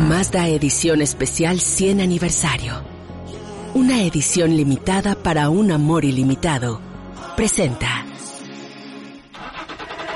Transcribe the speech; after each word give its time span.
Mazda 0.00 0.48
Edición 0.48 1.02
Especial 1.02 1.60
100 1.60 2.00
Aniversario. 2.00 2.82
Una 3.74 4.02
edición 4.02 4.56
limitada 4.56 5.14
para 5.14 5.50
un 5.50 5.70
amor 5.70 6.06
ilimitado. 6.06 6.80
Presenta. 7.36 8.06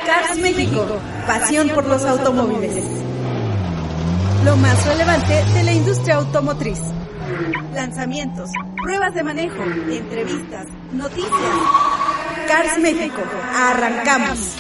Cars 0.07 0.39
México, 0.39 0.87
pasión 1.27 1.69
por 1.69 1.87
los 1.87 2.03
automóviles. 2.03 2.83
Lo 4.45 4.57
más 4.57 4.87
relevante 4.87 5.45
de 5.53 5.63
la 5.65 5.73
industria 5.75 6.17
automotriz. 6.17 6.81
Lanzamientos, 7.75 8.51
pruebas 8.83 9.15
de 9.15 9.23
manejo, 9.23 9.63
entrevistas, 9.63 10.67
noticias. 10.93 11.31
Cars 12.49 12.79
México, 12.79 13.21
arrancamos. 13.55 14.57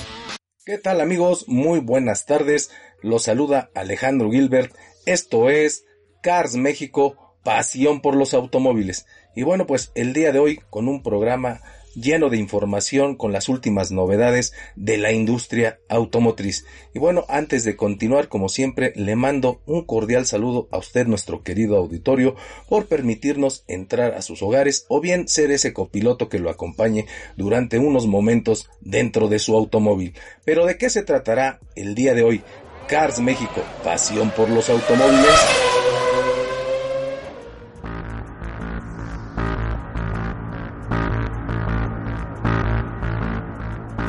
¿Qué 0.66 0.76
tal 0.78 1.00
amigos? 1.00 1.46
Muy 1.48 1.80
buenas 1.80 2.26
tardes. 2.26 2.70
Los 3.00 3.24
saluda 3.24 3.70
Alejandro 3.74 4.30
Gilbert. 4.30 4.74
Esto 5.06 5.50
es 5.50 5.84
Cars 6.22 6.56
México, 6.56 7.36
pasión 7.42 8.00
por 8.00 8.16
los 8.16 8.32
automóviles. 8.32 9.04
Y 9.36 9.42
bueno, 9.42 9.66
pues 9.66 9.92
el 9.94 10.14
día 10.14 10.32
de 10.32 10.38
hoy 10.38 10.60
con 10.70 10.88
un 10.88 11.02
programa 11.02 11.60
lleno 11.94 12.30
de 12.30 12.38
información 12.38 13.14
con 13.14 13.32
las 13.32 13.48
últimas 13.48 13.90
novedades 13.90 14.52
de 14.76 14.96
la 14.96 15.12
industria 15.12 15.78
automotriz. 15.88 16.64
Y 16.94 16.98
bueno, 16.98 17.24
antes 17.28 17.64
de 17.64 17.76
continuar, 17.76 18.28
como 18.28 18.48
siempre, 18.48 18.92
le 18.96 19.14
mando 19.14 19.60
un 19.66 19.84
cordial 19.84 20.26
saludo 20.26 20.68
a 20.72 20.78
usted, 20.78 21.06
nuestro 21.06 21.42
querido 21.42 21.76
auditorio, 21.76 22.34
por 22.68 22.86
permitirnos 22.86 23.64
entrar 23.68 24.14
a 24.14 24.22
sus 24.22 24.42
hogares 24.42 24.86
o 24.88 25.00
bien 25.00 25.28
ser 25.28 25.50
ese 25.50 25.72
copiloto 25.72 26.28
que 26.28 26.38
lo 26.38 26.50
acompañe 26.50 27.06
durante 27.36 27.78
unos 27.78 28.06
momentos 28.06 28.70
dentro 28.80 29.28
de 29.28 29.38
su 29.38 29.54
automóvil. 29.54 30.14
Pero 30.44 30.66
¿de 30.66 30.78
qué 30.78 30.90
se 30.90 31.02
tratará 31.02 31.60
el 31.76 31.94
día 31.94 32.14
de 32.14 32.22
hoy? 32.22 32.42
Cars 32.86 33.20
México, 33.20 33.62
pasión 33.82 34.30
por 34.30 34.48
los 34.50 34.68
automóviles. 34.68 35.30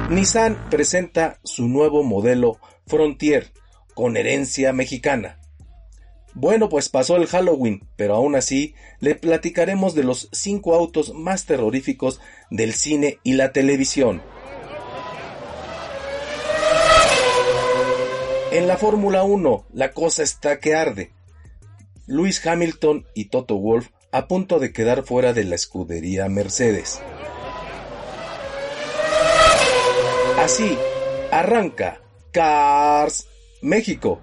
Nissan 0.09 0.58
presenta 0.70 1.40
su 1.44 1.68
nuevo 1.68 2.03
modelo 2.03 2.59
Frontier 2.86 3.52
con 3.94 4.18
herencia 4.18 4.73
mexicana. 4.73 5.40
Bueno, 6.34 6.68
pues 6.68 6.90
pasó 6.90 7.16
el 7.16 7.28
Halloween, 7.28 7.88
pero 7.96 8.16
aún 8.16 8.36
así 8.36 8.76
le 9.00 9.16
platicaremos 9.16 9.96
de 9.96 10.03
los 10.03 10.28
cinco 10.34 10.76
autos 10.76 11.14
más 11.14 11.46
terroríficos 11.46 12.20
del 12.50 12.73
cine 12.73 13.20
y 13.23 13.34
la 13.34 13.53
televisión. 13.53 14.22
En 18.52 18.68
la 18.68 18.78
Fórmula 18.78 19.24
1, 19.24 19.66
la 19.74 19.92
cosa 19.92 20.24
está 20.24 20.60
que 20.60 20.76
arde. 20.76 21.12
Lewis 22.08 22.46
Hamilton 22.46 23.06
y 23.14 23.25
Toto 23.25 23.58
Wolff 23.58 23.90
a 24.12 24.28
punto 24.28 24.59
de 24.59 24.72
quedar 24.72 25.03
fuera 25.03 25.34
de 25.34 25.44
la 25.44 25.56
escudería 25.56 26.30
Mercedes. 26.30 27.02
Así 30.38 30.78
arranca 31.31 32.02
Cars 32.31 33.28
México. 33.62 34.22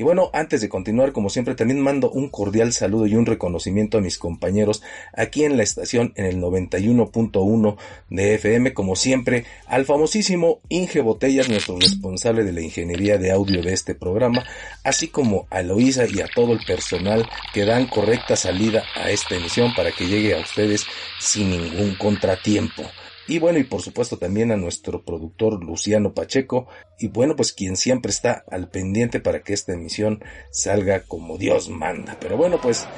Y 0.00 0.02
bueno, 0.02 0.30
antes 0.32 0.62
de 0.62 0.70
continuar, 0.70 1.12
como 1.12 1.28
siempre, 1.28 1.54
también 1.54 1.78
mando 1.78 2.10
un 2.10 2.30
cordial 2.30 2.72
saludo 2.72 3.06
y 3.06 3.16
un 3.16 3.26
reconocimiento 3.26 3.98
a 3.98 4.00
mis 4.00 4.16
compañeros 4.16 4.82
aquí 5.14 5.44
en 5.44 5.58
la 5.58 5.62
estación 5.62 6.14
en 6.16 6.24
el 6.24 6.38
91.1 6.40 7.76
de 8.08 8.34
FM, 8.36 8.72
como 8.72 8.96
siempre, 8.96 9.44
al 9.66 9.84
famosísimo 9.84 10.60
Inge 10.70 11.02
Botellas, 11.02 11.50
nuestro 11.50 11.78
responsable 11.78 12.44
de 12.44 12.52
la 12.54 12.62
ingeniería 12.62 13.18
de 13.18 13.30
audio 13.30 13.60
de 13.60 13.74
este 13.74 13.94
programa, 13.94 14.42
así 14.84 15.08
como 15.08 15.46
a 15.50 15.60
Loisa 15.60 16.06
y 16.08 16.22
a 16.22 16.28
todo 16.34 16.54
el 16.54 16.60
personal 16.66 17.28
que 17.52 17.66
dan 17.66 17.86
correcta 17.86 18.36
salida 18.36 18.82
a 18.96 19.10
esta 19.10 19.34
emisión 19.34 19.74
para 19.76 19.92
que 19.92 20.06
llegue 20.06 20.34
a 20.34 20.40
ustedes 20.40 20.86
sin 21.18 21.50
ningún 21.50 21.94
contratiempo. 21.96 22.84
Y 23.30 23.38
bueno, 23.38 23.60
y 23.60 23.64
por 23.64 23.80
supuesto 23.80 24.18
también 24.18 24.50
a 24.50 24.56
nuestro 24.56 25.04
productor 25.04 25.62
Luciano 25.62 26.12
Pacheco. 26.14 26.66
Y 26.98 27.06
bueno, 27.06 27.36
pues 27.36 27.52
quien 27.52 27.76
siempre 27.76 28.10
está 28.10 28.44
al 28.50 28.68
pendiente 28.68 29.20
para 29.20 29.44
que 29.44 29.52
esta 29.52 29.72
emisión 29.72 30.24
salga 30.50 31.04
como 31.04 31.38
Dios 31.38 31.68
manda. 31.68 32.16
Pero 32.18 32.36
bueno, 32.36 32.60
pues 32.60 32.88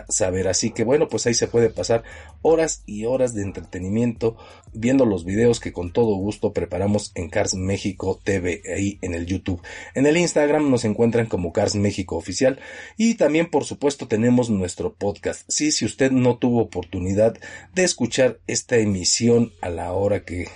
saber. 0.09 0.49
Así 0.49 0.71
que 0.71 0.85
bueno, 0.85 1.09
pues 1.09 1.27
ahí 1.27 1.35
se 1.35 1.49
puede 1.49 1.71
pasar 1.71 2.03
horas 2.43 2.83
y 2.87 3.05
horas 3.05 3.35
de 3.35 3.43
entretenimiento 3.43 4.37
viendo 4.73 5.05
los 5.05 5.25
videos 5.25 5.61
que 5.61 5.73
con 5.73 5.93
todo 5.93 6.15
gusto 6.17 6.53
preparamos 6.53 7.13
en 7.15 7.31
Cars 7.31 7.55
México 7.55 8.21
TV 8.23 8.63
ahí 8.75 8.99
en 9.03 9.15
el 9.15 9.27
YouTube. 9.27 9.61
En 9.95 10.07
el 10.07 10.17
Instagram 10.17 10.71
nos 10.71 10.85
encuentran 10.85 11.27
como 11.27 11.53
Cars 11.53 11.75
México 11.75 12.17
Oficial 12.17 12.61
y 12.97 13.15
también 13.15 13.51
por 13.51 13.65
supuesto 13.65 14.09
tenemos 14.09 14.51
nuestro 14.51 14.95
podcast. 14.95 15.43
Sí, 15.49 15.73
si 15.73 15.85
usted 15.85 16.11
no 16.11 16.37
tuvo 16.39 16.63
oportunidad 16.63 17.37
de 17.75 17.85
escuchar 17.85 18.39
esta 18.47 18.77
emisión 18.77 19.53
a 19.61 19.71
la 19.71 19.93
hora 19.93 20.25
que 20.25 20.49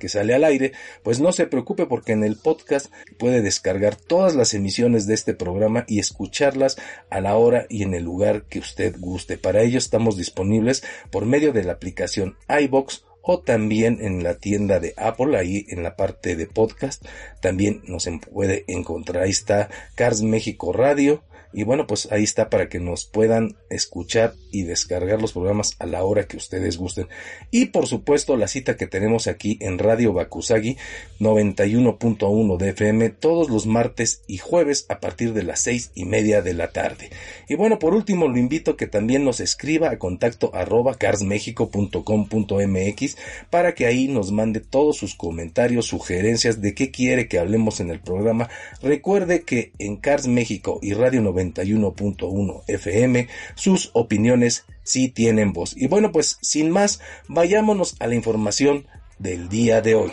que 0.00 0.08
sale 0.08 0.34
al 0.34 0.42
aire, 0.42 0.72
pues 1.04 1.20
no 1.20 1.30
se 1.30 1.46
preocupe 1.46 1.86
porque 1.86 2.10
en 2.10 2.24
el 2.24 2.34
podcast 2.34 2.92
puede 3.18 3.42
descargar 3.42 3.94
todas 3.94 4.34
las 4.34 4.54
emisiones 4.54 5.06
de 5.06 5.14
este 5.14 5.34
programa 5.34 5.84
y 5.86 6.00
escucharlas 6.00 6.76
a 7.10 7.20
la 7.20 7.36
hora 7.36 7.66
y 7.68 7.84
en 7.84 7.94
el 7.94 8.02
lugar 8.02 8.42
que 8.48 8.58
usted 8.58 8.96
guste. 8.98 9.38
Para 9.38 9.62
ello 9.62 9.78
estamos 9.78 10.16
disponibles 10.16 10.82
por 11.10 11.24
medio 11.24 11.52
de 11.52 11.62
la 11.62 11.74
aplicación 11.74 12.36
iBox 12.48 13.04
o 13.22 13.40
también 13.40 13.98
en 14.00 14.22
la 14.22 14.36
tienda 14.36 14.80
de 14.80 14.94
Apple, 14.96 15.36
ahí 15.36 15.66
en 15.68 15.82
la 15.82 15.96
parte 15.96 16.36
de 16.36 16.46
podcast, 16.46 17.04
también 17.40 17.82
nos 17.86 18.08
puede 18.32 18.64
encontrar. 18.66 19.24
Ahí 19.24 19.30
está 19.30 19.68
Cars 19.94 20.22
México 20.22 20.72
Radio, 20.72 21.22
y 21.52 21.64
bueno, 21.64 21.84
pues 21.86 22.10
ahí 22.12 22.22
está 22.22 22.48
para 22.48 22.68
que 22.68 22.78
nos 22.78 23.06
puedan 23.06 23.56
escuchar 23.70 24.34
y 24.52 24.62
descargar 24.62 25.20
los 25.20 25.32
programas 25.32 25.74
a 25.80 25.86
la 25.86 26.04
hora 26.04 26.28
que 26.28 26.36
ustedes 26.36 26.76
gusten. 26.76 27.08
Y 27.50 27.66
por 27.66 27.88
supuesto 27.88 28.36
la 28.36 28.46
cita 28.46 28.76
que 28.76 28.86
tenemos 28.86 29.26
aquí 29.26 29.58
en 29.60 29.78
Radio 29.78 30.12
Bakusagi 30.12 30.76
91.1 31.18 32.56
de 32.56 33.10
todos 33.10 33.50
los 33.50 33.66
martes 33.66 34.22
y 34.28 34.38
jueves 34.38 34.86
a 34.88 35.00
partir 35.00 35.32
de 35.32 35.42
las 35.42 35.58
seis 35.60 35.90
y 35.94 36.04
media 36.04 36.40
de 36.40 36.54
la 36.54 36.70
tarde. 36.70 37.10
Y 37.48 37.56
bueno, 37.56 37.80
por 37.80 37.94
último 37.94 38.28
lo 38.28 38.38
invito 38.38 38.70
a 38.72 38.76
que 38.76 38.86
también 38.86 39.24
nos 39.24 39.40
escriba 39.40 39.90
a 39.90 39.98
contacto 39.98 40.54
arroba 40.54 40.94
carsmexico.com.mx 40.94 43.09
para 43.50 43.74
que 43.74 43.86
ahí 43.86 44.08
nos 44.08 44.32
mande 44.32 44.60
todos 44.60 44.96
sus 44.96 45.14
comentarios, 45.14 45.86
sugerencias 45.86 46.60
de 46.60 46.74
qué 46.74 46.90
quiere 46.90 47.28
que 47.28 47.38
hablemos 47.38 47.80
en 47.80 47.90
el 47.90 48.00
programa. 48.00 48.48
Recuerde 48.82 49.42
que 49.42 49.72
en 49.78 49.96
Cars 49.96 50.26
México 50.26 50.78
y 50.82 50.94
Radio 50.94 51.20
91 51.22 51.40
91.1 51.70 52.62
FM, 52.66 53.28
sus 53.54 53.90
opiniones 53.92 54.64
sí 54.82 55.08
tienen 55.08 55.52
voz. 55.52 55.76
Y 55.76 55.86
bueno, 55.86 56.12
pues 56.12 56.38
sin 56.40 56.70
más, 56.70 57.00
vayámonos 57.28 57.96
a 58.00 58.06
la 58.06 58.14
información 58.14 58.86
del 59.18 59.48
día 59.48 59.80
de 59.80 59.94
hoy. 59.94 60.10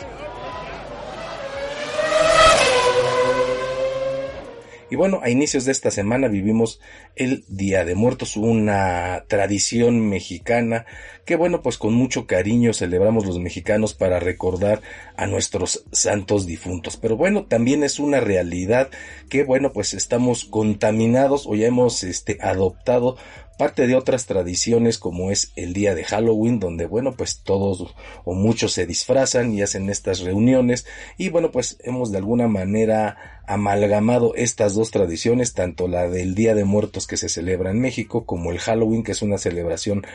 Y 4.90 4.96
bueno, 4.96 5.20
a 5.22 5.30
inicios 5.30 5.66
de 5.66 5.74
esta 5.74 5.92
semana 5.92 6.30
vivimos 6.30 6.80
el 7.18 7.44
Día 7.50 7.84
de 7.84 7.94
Muertos, 7.94 8.38
una 8.38 9.26
tradición 9.28 10.08
mexicana 10.08 10.86
que 11.28 11.36
bueno, 11.36 11.62
pues 11.62 11.78
con 11.78 11.94
mucho 11.94 12.26
cariño 12.26 12.72
celebramos 12.72 13.26
los 13.26 13.38
mexicanos 13.38 13.94
para 13.94 14.22
recordar 14.22 14.82
a 15.18 15.28
nuestros 15.28 15.84
santos 15.92 16.48
difuntos. 16.48 16.96
Pero 16.96 17.18
bueno, 17.18 17.46
también 17.46 17.84
es 17.84 18.00
una 18.00 18.22
realidad 18.22 18.90
que 19.30 19.44
bueno, 19.44 19.74
pues 19.74 19.94
estamos 19.94 20.46
contaminados 20.46 21.46
o 21.46 21.54
ya 21.54 21.68
hemos 21.68 22.06
este 22.06 22.38
adoptado 22.42 23.18
parte 23.58 23.88
de 23.88 23.96
otras 23.96 24.28
tradiciones 24.28 25.00
como 25.00 25.32
es 25.32 25.52
el 25.56 25.74
día 25.74 25.96
de 25.96 26.04
Halloween 26.04 26.60
donde 26.60 26.86
bueno 26.86 27.14
pues 27.14 27.42
todos 27.42 27.96
o 28.24 28.34
muchos 28.36 28.72
se 28.74 28.86
disfrazan 28.86 29.52
y 29.54 29.64
hacen 29.64 29.90
estas 29.90 30.20
reuniones 30.20 30.86
y 31.18 31.30
bueno 31.30 31.52
pues 31.52 31.80
hemos 31.84 32.12
de 32.12 32.20
alguna 32.20 32.48
manera 32.48 33.42
amalgamado 33.48 34.36
estas 34.36 34.76
dos 34.76 34.92
tradiciones 34.92 35.54
tanto 35.54 35.88
la 35.88 36.08
del 36.08 36.36
día 36.36 36.54
de 36.54 36.66
muertos 36.66 37.08
que 37.08 37.18
se 37.18 37.30
celebra 37.30 37.72
en 37.72 37.80
México 37.80 38.26
como 38.26 38.52
el 38.52 38.60
Halloween 38.60 39.04
que 39.04 39.14
es 39.14 39.24
una 39.24 39.40
celebración 39.40 40.06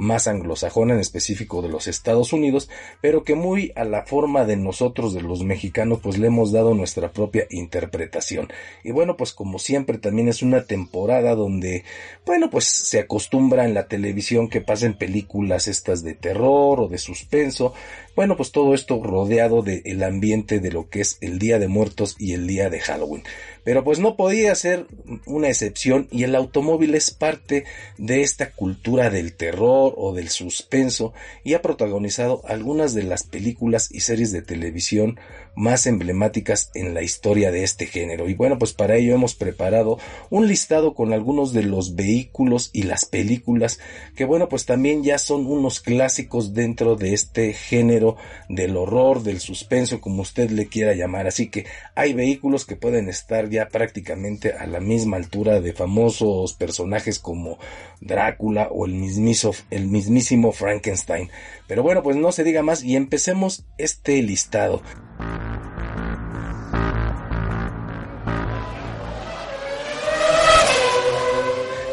más 0.00 0.26
anglosajona, 0.26 0.94
en 0.94 1.00
específico 1.00 1.62
de 1.62 1.68
los 1.68 1.86
Estados 1.86 2.32
Unidos, 2.32 2.68
pero 3.00 3.22
que 3.22 3.34
muy 3.34 3.72
a 3.76 3.84
la 3.84 4.04
forma 4.04 4.44
de 4.44 4.56
nosotros, 4.56 5.14
de 5.14 5.22
los 5.22 5.44
mexicanos, 5.44 6.00
pues 6.02 6.18
le 6.18 6.26
hemos 6.26 6.52
dado 6.52 6.74
nuestra 6.74 7.12
propia 7.12 7.46
interpretación. 7.50 8.48
Y 8.82 8.90
bueno, 8.90 9.16
pues 9.16 9.32
como 9.32 9.58
siempre 9.58 9.98
también 9.98 10.28
es 10.28 10.42
una 10.42 10.64
temporada 10.64 11.34
donde, 11.34 11.84
bueno, 12.26 12.50
pues 12.50 12.64
se 12.64 13.00
acostumbra 13.00 13.64
en 13.64 13.74
la 13.74 13.86
televisión 13.86 14.48
que 14.48 14.60
pasen 14.60 14.94
películas 14.94 15.68
estas 15.68 16.02
de 16.02 16.14
terror 16.14 16.80
o 16.80 16.88
de 16.88 16.98
suspenso, 16.98 17.74
bueno, 18.16 18.36
pues 18.36 18.52
todo 18.52 18.74
esto 18.74 19.00
rodeado 19.02 19.62
del 19.62 20.02
ambiente 20.02 20.60
de 20.60 20.72
lo 20.72 20.88
que 20.88 21.00
es 21.00 21.18
el 21.20 21.38
Día 21.38 21.58
de 21.58 21.68
Muertos 21.68 22.16
y 22.18 22.34
el 22.34 22.46
Día 22.46 22.68
de 22.68 22.80
Halloween. 22.80 23.22
Pero 23.64 23.84
pues 23.84 23.98
no 23.98 24.16
podía 24.16 24.54
ser 24.54 24.86
una 25.26 25.48
excepción 25.48 26.08
y 26.10 26.24
el 26.24 26.34
automóvil 26.34 26.94
es 26.94 27.10
parte 27.10 27.64
de 27.98 28.22
esta 28.22 28.52
cultura 28.52 29.10
del 29.10 29.34
terror 29.34 29.94
o 29.96 30.14
del 30.14 30.28
suspenso 30.28 31.12
y 31.44 31.54
ha 31.54 31.62
protagonizado 31.62 32.42
algunas 32.46 32.94
de 32.94 33.02
las 33.02 33.24
películas 33.24 33.88
y 33.90 34.00
series 34.00 34.32
de 34.32 34.42
televisión 34.42 35.18
más 35.54 35.86
emblemáticas 35.86 36.70
en 36.74 36.94
la 36.94 37.02
historia 37.02 37.50
de 37.50 37.64
este 37.64 37.86
género. 37.86 38.28
Y 38.28 38.34
bueno, 38.34 38.58
pues 38.58 38.72
para 38.72 38.96
ello 38.96 39.14
hemos 39.14 39.34
preparado 39.34 39.98
un 40.30 40.46
listado 40.46 40.94
con 40.94 41.12
algunos 41.12 41.52
de 41.52 41.62
los 41.62 41.94
vehículos 41.94 42.70
y 42.72 42.82
las 42.82 43.04
películas 43.04 43.78
que 44.14 44.24
bueno, 44.24 44.48
pues 44.48 44.66
también 44.66 45.02
ya 45.02 45.18
son 45.18 45.46
unos 45.46 45.80
clásicos 45.80 46.54
dentro 46.54 46.96
de 46.96 47.14
este 47.14 47.52
género 47.52 48.16
del 48.48 48.76
horror, 48.76 49.22
del 49.22 49.40
suspenso, 49.40 50.00
como 50.00 50.22
usted 50.22 50.50
le 50.50 50.66
quiera 50.66 50.94
llamar. 50.94 51.26
Así 51.26 51.48
que 51.48 51.66
hay 51.94 52.12
vehículos 52.12 52.64
que 52.64 52.76
pueden 52.76 53.08
estar 53.08 53.48
ya 53.48 53.68
prácticamente 53.68 54.52
a 54.52 54.66
la 54.66 54.80
misma 54.80 55.16
altura 55.16 55.60
de 55.60 55.72
famosos 55.72 56.54
personajes 56.54 57.18
como 57.18 57.58
Drácula 58.00 58.68
o 58.70 58.86
el 58.86 58.94
mismísimo, 58.94 59.52
el 59.70 59.86
mismísimo 59.88 60.52
Frankenstein. 60.52 61.30
Pero 61.70 61.84
bueno, 61.84 62.02
pues 62.02 62.16
no 62.16 62.32
se 62.32 62.42
diga 62.42 62.64
más 62.64 62.82
y 62.82 62.96
empecemos 62.96 63.64
este 63.78 64.20
listado. 64.22 64.82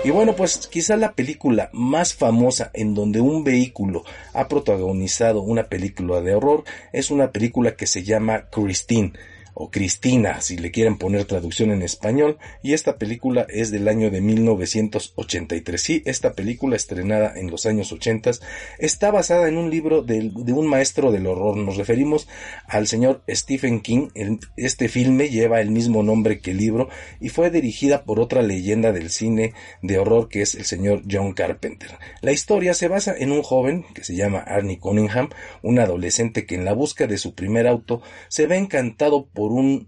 Y 0.04 0.10
bueno, 0.10 0.36
pues 0.36 0.66
quizá 0.66 0.98
la 0.98 1.14
película 1.14 1.70
más 1.74 2.16
famosa 2.16 2.72
en 2.74 2.96
donde 2.96 3.22
un 3.22 3.44
vehículo 3.44 4.04
ha 4.34 4.48
protagonizado 4.48 5.42
una 5.42 5.66
película 5.66 6.22
de 6.22 6.34
horror 6.34 6.64
es 6.92 7.12
una 7.12 7.32
película 7.32 7.76
que 7.76 7.86
se 7.86 8.02
llama 8.02 8.50
Christine 8.50 9.14
o 9.60 9.72
Cristina, 9.72 10.40
si 10.40 10.56
le 10.56 10.70
quieren 10.70 10.98
poner 10.98 11.26
traducción 11.26 11.72
en 11.72 11.82
español, 11.82 12.38
y 12.62 12.74
esta 12.74 12.98
película 12.98 13.48
es 13.50 13.72
del 13.72 13.88
año 13.88 14.12
de 14.12 14.22
1983. 14.22 15.82
Sí, 15.82 16.04
esta 16.06 16.34
película 16.34 16.76
estrenada 16.76 17.34
en 17.36 17.50
los 17.50 17.66
años 17.66 17.92
80 17.92 18.32
está 18.78 19.10
basada 19.10 19.48
en 19.48 19.58
un 19.58 19.72
libro 19.72 20.04
de, 20.04 20.32
un 20.36 20.68
maestro 20.68 21.12
del 21.12 21.26
horror. 21.26 21.58
Nos 21.58 21.78
referimos 21.78 22.28
al 22.68 22.86
señor 22.86 23.24
Stephen 23.28 23.82
King. 23.82 24.10
este 24.58 24.90
filme 24.90 25.30
lleva 25.30 25.60
el 25.60 25.72
mismo 25.72 26.04
nombre 26.04 26.40
que 26.40 26.52
el 26.52 26.58
libro 26.58 26.90
y 27.20 27.30
fue 27.30 27.50
dirigida 27.50 28.04
por 28.04 28.20
otra 28.20 28.44
leyenda 28.44 28.92
del 28.92 29.10
cine 29.10 29.54
de 29.82 29.98
horror 29.98 30.30
que 30.30 30.44
es 30.44 30.54
el 30.54 30.66
señor 30.66 31.02
John 31.10 31.34
Carpenter. 31.34 31.98
La 32.22 32.32
historia 32.32 32.76
se 32.76 32.88
basa 32.88 33.16
en 33.18 33.32
un 33.32 33.42
joven 33.42 33.86
que 33.96 34.04
se 34.04 34.16
llama 34.16 34.40
Arnie 34.40 34.80
Cunningham, 34.80 35.30
un 35.64 35.80
adolescente 35.80 36.46
que 36.46 36.56
en 36.56 36.66
la 36.66 36.74
busca 36.74 37.08
de 37.08 37.18
su 37.18 37.34
primer 37.34 37.68
auto 37.68 38.02
se 38.28 38.46
ve 38.46 38.58
encantado 38.58 39.26
por 39.26 39.47
un 39.52 39.88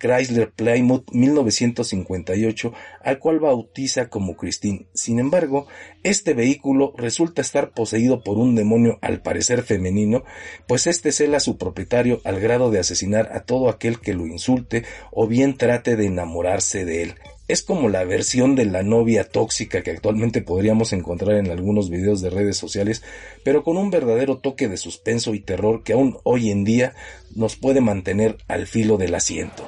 Chrysler 0.00 0.50
Plymouth 0.50 1.12
1958, 1.12 2.72
al 3.04 3.18
cual 3.18 3.38
bautiza 3.38 4.08
como 4.08 4.34
Christine. 4.34 4.86
Sin 4.94 5.18
embargo, 5.18 5.66
este 6.02 6.32
vehículo 6.32 6.94
resulta 6.96 7.42
estar 7.42 7.72
poseído 7.72 8.24
por 8.24 8.38
un 8.38 8.54
demonio 8.56 8.98
al 9.02 9.20
parecer 9.20 9.62
femenino, 9.62 10.24
pues 10.66 10.86
este 10.86 11.12
cela 11.12 11.36
a 11.36 11.40
su 11.40 11.58
propietario 11.58 12.20
al 12.24 12.40
grado 12.40 12.70
de 12.70 12.78
asesinar 12.78 13.30
a 13.32 13.44
todo 13.44 13.68
aquel 13.68 14.00
que 14.00 14.14
lo 14.14 14.26
insulte 14.26 14.84
o 15.12 15.26
bien 15.26 15.56
trate 15.56 15.96
de 15.96 16.06
enamorarse 16.06 16.86
de 16.86 17.02
él. 17.02 17.14
Es 17.50 17.64
como 17.64 17.88
la 17.88 18.04
versión 18.04 18.54
de 18.54 18.64
la 18.64 18.84
novia 18.84 19.24
tóxica 19.24 19.82
que 19.82 19.90
actualmente 19.90 20.40
podríamos 20.40 20.92
encontrar 20.92 21.34
en 21.34 21.50
algunos 21.50 21.90
videos 21.90 22.20
de 22.20 22.30
redes 22.30 22.56
sociales, 22.56 23.02
pero 23.42 23.64
con 23.64 23.76
un 23.76 23.90
verdadero 23.90 24.38
toque 24.38 24.68
de 24.68 24.76
suspenso 24.76 25.34
y 25.34 25.40
terror 25.40 25.82
que 25.82 25.94
aún 25.94 26.16
hoy 26.22 26.52
en 26.52 26.62
día 26.62 26.94
nos 27.34 27.56
puede 27.56 27.80
mantener 27.80 28.36
al 28.46 28.68
filo 28.68 28.98
del 28.98 29.16
asiento. 29.16 29.66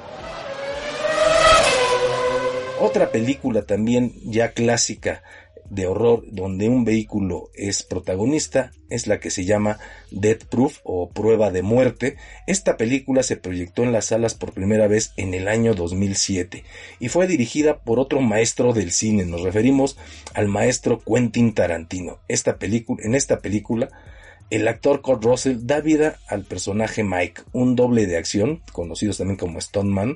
Otra 2.79 3.11
película 3.11 3.63
también 3.63 4.13
ya 4.23 4.53
clásica 4.53 5.21
de 5.73 5.87
horror 5.87 6.23
donde 6.29 6.69
un 6.69 6.85
vehículo 6.85 7.49
es 7.53 7.83
protagonista 7.83 8.71
es 8.89 9.07
la 9.07 9.19
que 9.19 9.31
se 9.31 9.43
llama 9.43 9.79
Death 10.11 10.45
Proof 10.45 10.79
o 10.83 11.09
Prueba 11.09 11.51
de 11.51 11.63
Muerte. 11.63 12.17
Esta 12.45 12.77
película 12.77 13.23
se 13.23 13.37
proyectó 13.37 13.83
en 13.83 13.91
las 13.91 14.05
salas 14.05 14.35
por 14.35 14.53
primera 14.53 14.87
vez 14.87 15.13
en 15.17 15.33
el 15.33 15.47
año 15.47 15.73
2007 15.73 16.63
y 16.99 17.09
fue 17.09 17.25
dirigida 17.27 17.79
por 17.79 17.99
otro 17.99 18.21
maestro 18.21 18.73
del 18.73 18.91
cine. 18.91 19.25
Nos 19.25 19.41
referimos 19.41 19.97
al 20.33 20.47
maestro 20.47 21.01
Quentin 21.01 21.53
Tarantino. 21.53 22.19
Esta 22.27 22.57
película, 22.57 23.03
en 23.03 23.15
esta 23.15 23.39
película 23.39 23.89
el 24.53 24.67
actor 24.67 25.01
Kurt 25.01 25.23
Russell 25.23 25.65
da 25.65 25.81
vida 25.81 26.19
al 26.27 26.43
personaje 26.43 27.03
Mike, 27.03 27.41
un 27.53 27.75
doble 27.75 28.05
de 28.05 28.17
acción, 28.17 28.61
conocido 28.71 29.11
también 29.11 29.35
como 29.35 29.59
Stoneman, 29.59 30.15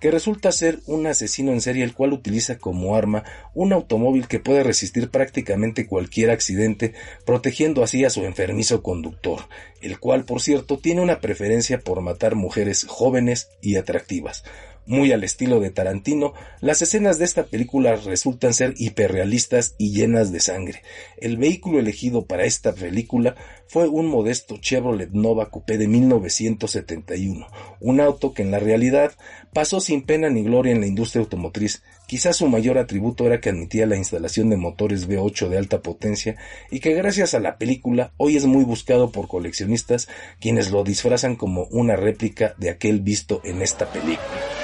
que 0.00 0.10
resulta 0.10 0.50
ser 0.50 0.80
un 0.86 1.06
asesino 1.06 1.52
en 1.52 1.60
serie 1.60 1.84
el 1.84 1.94
cual 1.94 2.12
utiliza 2.12 2.58
como 2.58 2.96
arma 2.96 3.22
un 3.54 3.72
automóvil 3.72 4.26
que 4.26 4.40
puede 4.40 4.64
resistir 4.64 5.08
prácticamente 5.08 5.86
cualquier 5.86 6.30
accidente, 6.30 6.94
protegiendo 7.24 7.84
así 7.84 8.04
a 8.04 8.10
su 8.10 8.24
enfermizo 8.24 8.82
conductor, 8.82 9.42
el 9.80 10.00
cual 10.00 10.24
por 10.24 10.40
cierto 10.40 10.78
tiene 10.78 11.00
una 11.00 11.20
preferencia 11.20 11.78
por 11.78 12.00
matar 12.00 12.34
mujeres 12.34 12.86
jóvenes 12.88 13.50
y 13.62 13.76
atractivas. 13.76 14.42
Muy 14.86 15.12
al 15.12 15.24
estilo 15.24 15.60
de 15.60 15.70
Tarantino, 15.70 16.32
las 16.60 16.80
escenas 16.80 17.18
de 17.18 17.24
esta 17.24 17.46
película 17.46 17.96
resultan 17.96 18.54
ser 18.54 18.74
hiperrealistas 18.76 19.74
y 19.78 19.92
llenas 19.92 20.32
de 20.32 20.40
sangre. 20.40 20.82
El 21.16 21.36
vehículo 21.36 21.80
elegido 21.80 22.26
para 22.26 22.44
esta 22.44 22.72
película 22.72 23.34
fue 23.66 23.88
un 23.88 24.06
modesto 24.06 24.58
Chevrolet 24.58 25.10
Nova 25.10 25.50
Coupé 25.50 25.76
de 25.76 25.88
1971, 25.88 27.46
un 27.80 28.00
auto 28.00 28.32
que 28.32 28.42
en 28.42 28.52
la 28.52 28.60
realidad 28.60 29.12
pasó 29.52 29.80
sin 29.80 30.02
pena 30.02 30.30
ni 30.30 30.44
gloria 30.44 30.72
en 30.72 30.80
la 30.80 30.86
industria 30.86 31.22
automotriz, 31.22 31.82
Quizás 32.06 32.36
su 32.36 32.46
mayor 32.46 32.78
atributo 32.78 33.26
era 33.26 33.40
que 33.40 33.50
admitía 33.50 33.84
la 33.84 33.96
instalación 33.96 34.48
de 34.48 34.56
motores 34.56 35.08
V8 35.08 35.48
de 35.48 35.58
alta 35.58 35.80
potencia 35.80 36.36
y 36.70 36.78
que 36.78 36.94
gracias 36.94 37.34
a 37.34 37.40
la 37.40 37.58
película 37.58 38.12
hoy 38.16 38.36
es 38.36 38.46
muy 38.46 38.64
buscado 38.64 39.10
por 39.10 39.26
coleccionistas 39.26 40.08
quienes 40.40 40.70
lo 40.70 40.84
disfrazan 40.84 41.34
como 41.34 41.64
una 41.64 41.96
réplica 41.96 42.54
de 42.58 42.70
aquel 42.70 43.00
visto 43.00 43.40
en 43.44 43.60
esta 43.60 43.90
película. 43.90 44.55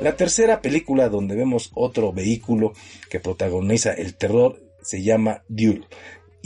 La 0.00 0.14
tercera 0.14 0.60
película 0.60 1.08
donde 1.08 1.34
vemos 1.34 1.70
otro 1.74 2.12
vehículo 2.12 2.72
que 3.08 3.18
protagoniza 3.18 3.92
el 3.92 4.14
terror 4.14 4.60
se 4.82 5.02
llama 5.02 5.42
Duel 5.48 5.86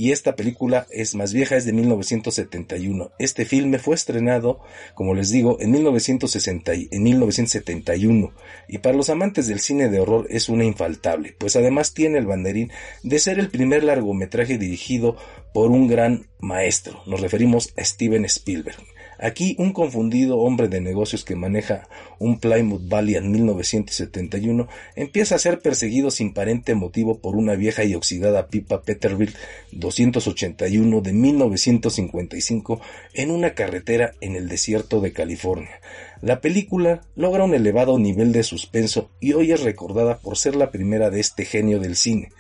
y 0.01 0.13
esta 0.13 0.35
película 0.35 0.87
es 0.91 1.15
más 1.15 1.35
vieja, 1.35 1.57
es 1.57 1.67
de 1.67 1.75
1971. 1.75 3.13
Este 3.19 3.45
filme 3.45 3.79
fue 3.79 3.95
estrenado, 3.95 4.61
como 4.95 5.13
les 5.13 5.29
digo, 5.29 5.59
en, 5.61 5.73
1960, 5.73 6.73
en 6.91 7.03
1971 7.03 8.33
y 8.67 8.79
para 8.79 8.97
los 8.97 9.11
amantes 9.11 9.47
del 9.47 9.61
cine 9.61 9.91
de 9.91 10.01
horror 10.01 10.27
es 10.31 10.49
una 10.49 10.65
infaltable, 10.65 11.37
pues 11.39 11.55
además 11.57 11.93
tiene 11.93 12.17
el 12.17 12.25
banderín 12.25 12.71
de 13.03 13.19
ser 13.19 13.39
el 13.39 13.51
primer 13.51 13.85
largometraje 13.85 14.57
dirigido 14.57 15.19
por 15.53 15.71
un 15.71 15.87
gran 15.87 16.31
maestro. 16.39 17.03
Nos 17.05 17.21
referimos 17.21 17.75
a 17.77 17.85
Steven 17.85 18.25
Spielberg. 18.25 18.79
Aquí 19.23 19.55
un 19.59 19.75
confundido 19.75 20.39
hombre 20.39 20.69
de 20.69 20.81
negocios 20.81 21.25
que 21.27 21.37
maneja 21.37 21.89
un 22.19 22.41
Plymouth 22.41 22.89
Valiant 22.89 23.27
1971 23.27 24.67
empieza 24.97 25.35
a 25.35 25.39
ser 25.39 25.61
perseguido 25.61 26.11
sin 26.11 26.33
parente 26.33 26.75
motivo 26.75 27.19
por 27.19 27.37
una 27.37 27.55
vieja 27.55 27.85
y 27.85 27.95
oxidada 27.95 28.47
pipa 28.47 28.81
Peterbilt 28.81 29.37
281 29.73 31.01
de 31.03 31.13
1955 31.13 32.81
en 33.13 33.31
una 33.31 33.53
carretera 33.53 34.13
en 34.23 34.37
el 34.37 34.49
desierto 34.49 35.03
de 35.03 35.13
California. 35.13 35.81
La 36.23 36.41
película 36.41 37.03
logra 37.15 37.45
un 37.45 37.55
elevado 37.55 37.99
nivel 37.99 38.33
de 38.33 38.43
suspenso 38.43 39.11
y 39.21 39.35
hoy 39.35 39.53
es 39.53 39.63
recordada 39.63 40.19
por 40.19 40.39
ser 40.39 40.55
la 40.55 40.71
primera 40.71 41.11
de 41.11 41.21
este 41.21 41.45
genio 41.45 41.79
del 41.79 41.97
cine, 41.97 42.31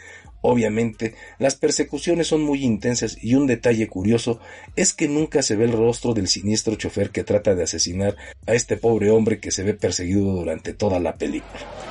Obviamente, 0.42 1.14
las 1.38 1.54
persecuciones 1.56 2.28
son 2.28 2.42
muy 2.42 2.64
intensas 2.64 3.18
y 3.20 3.34
un 3.34 3.46
detalle 3.46 3.88
curioso 3.88 4.40
es 4.76 4.94
que 4.94 5.08
nunca 5.08 5.42
se 5.42 5.56
ve 5.56 5.64
el 5.64 5.72
rostro 5.72 6.14
del 6.14 6.28
siniestro 6.28 6.76
chofer 6.76 7.10
que 7.10 7.24
trata 7.24 7.54
de 7.54 7.64
asesinar 7.64 8.16
a 8.46 8.54
este 8.54 8.76
pobre 8.76 9.10
hombre 9.10 9.38
que 9.38 9.50
se 9.50 9.62
ve 9.62 9.74
perseguido 9.74 10.32
durante 10.32 10.72
toda 10.72 10.98
la 10.98 11.16
película. 11.16 11.89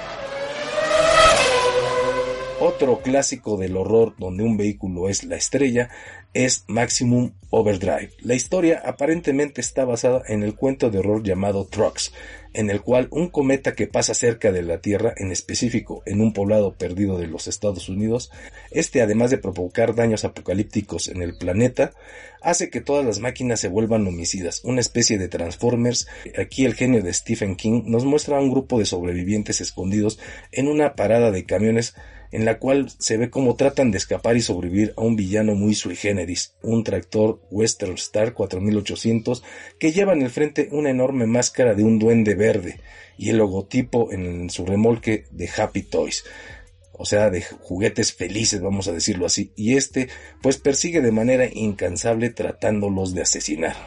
Otro 2.61 3.01
clásico 3.01 3.55
del 3.55 3.77
horror 3.77 4.15
donde 4.17 4.43
un 4.43 4.57
vehículo 4.57 5.07
es 5.07 5.23
la 5.23 5.37
estrella 5.37 5.89
es 6.33 6.65
Maximum 6.67 7.31
Overdrive. 7.51 8.11
La 8.21 8.35
historia 8.35 8.81
aparentemente 8.85 9.61
está 9.61 9.85
basada 9.85 10.23
en 10.27 10.43
el 10.43 10.55
cuento 10.55 10.89
de 10.89 10.99
horror 10.99 11.23
llamado 11.23 11.65
Trucks, 11.65 12.11
en 12.53 12.69
el 12.69 12.81
cual 12.81 13.07
un 13.11 13.29
cometa 13.29 13.75
que 13.75 13.87
pasa 13.87 14.13
cerca 14.13 14.51
de 14.51 14.61
la 14.61 14.81
Tierra, 14.81 15.13
en 15.15 15.31
específico 15.31 16.03
en 16.05 16.19
un 16.19 16.33
poblado 16.33 16.75
perdido 16.75 17.17
de 17.17 17.27
los 17.27 17.47
Estados 17.47 17.87
Unidos, 17.87 18.29
este 18.71 19.01
además 19.01 19.31
de 19.31 19.37
provocar 19.37 19.95
daños 19.95 20.25
apocalípticos 20.25 21.07
en 21.07 21.21
el 21.21 21.37
planeta, 21.37 21.93
hace 22.41 22.69
que 22.69 22.81
todas 22.81 23.05
las 23.05 23.19
máquinas 23.19 23.61
se 23.61 23.69
vuelvan 23.69 24.05
homicidas, 24.05 24.65
una 24.65 24.81
especie 24.81 25.17
de 25.17 25.29
Transformers. 25.29 26.07
Aquí 26.37 26.65
el 26.65 26.75
genio 26.75 27.01
de 27.01 27.13
Stephen 27.13 27.55
King 27.55 27.83
nos 27.85 28.03
muestra 28.03 28.37
a 28.37 28.41
un 28.41 28.51
grupo 28.51 28.77
de 28.79 28.85
sobrevivientes 28.85 29.61
escondidos 29.61 30.19
en 30.51 30.67
una 30.67 30.95
parada 30.95 31.31
de 31.31 31.45
camiones 31.45 31.95
en 32.31 32.45
la 32.45 32.59
cual 32.59 32.89
se 32.97 33.17
ve 33.17 33.29
cómo 33.29 33.55
tratan 33.55 33.91
de 33.91 33.97
escapar 33.97 34.37
y 34.37 34.41
sobrevivir 34.41 34.93
a 34.97 35.01
un 35.01 35.15
villano 35.15 35.55
muy 35.55 35.75
sui 35.75 35.95
generis, 35.95 36.53
un 36.61 36.83
tractor 36.83 37.41
Western 37.49 37.93
Star 37.93 38.33
4800 38.33 39.43
que 39.79 39.91
lleva 39.91 40.13
en 40.13 40.21
el 40.21 40.29
frente 40.29 40.69
una 40.71 40.89
enorme 40.89 41.25
máscara 41.25 41.73
de 41.73 41.83
un 41.83 41.99
duende 41.99 42.35
verde 42.35 42.79
y 43.17 43.29
el 43.29 43.37
logotipo 43.37 44.11
en 44.11 44.49
su 44.49 44.65
remolque 44.65 45.25
de 45.31 45.49
Happy 45.49 45.83
Toys 45.83 46.23
o 47.01 47.05
sea, 47.05 47.29
de 47.29 47.41
juguetes 47.41 48.11
felices, 48.11 48.59
vamos 48.59 48.89
a 48.89 48.91
decirlo 48.91 49.25
así, 49.25 49.53
y 49.55 49.77
este 49.77 50.09
pues 50.41 50.57
persigue 50.57 50.99
de 50.99 51.13
manera 51.13 51.47
incansable 51.49 52.29
tratándolos 52.29 53.13
de 53.13 53.21
asesinar. 53.21 53.77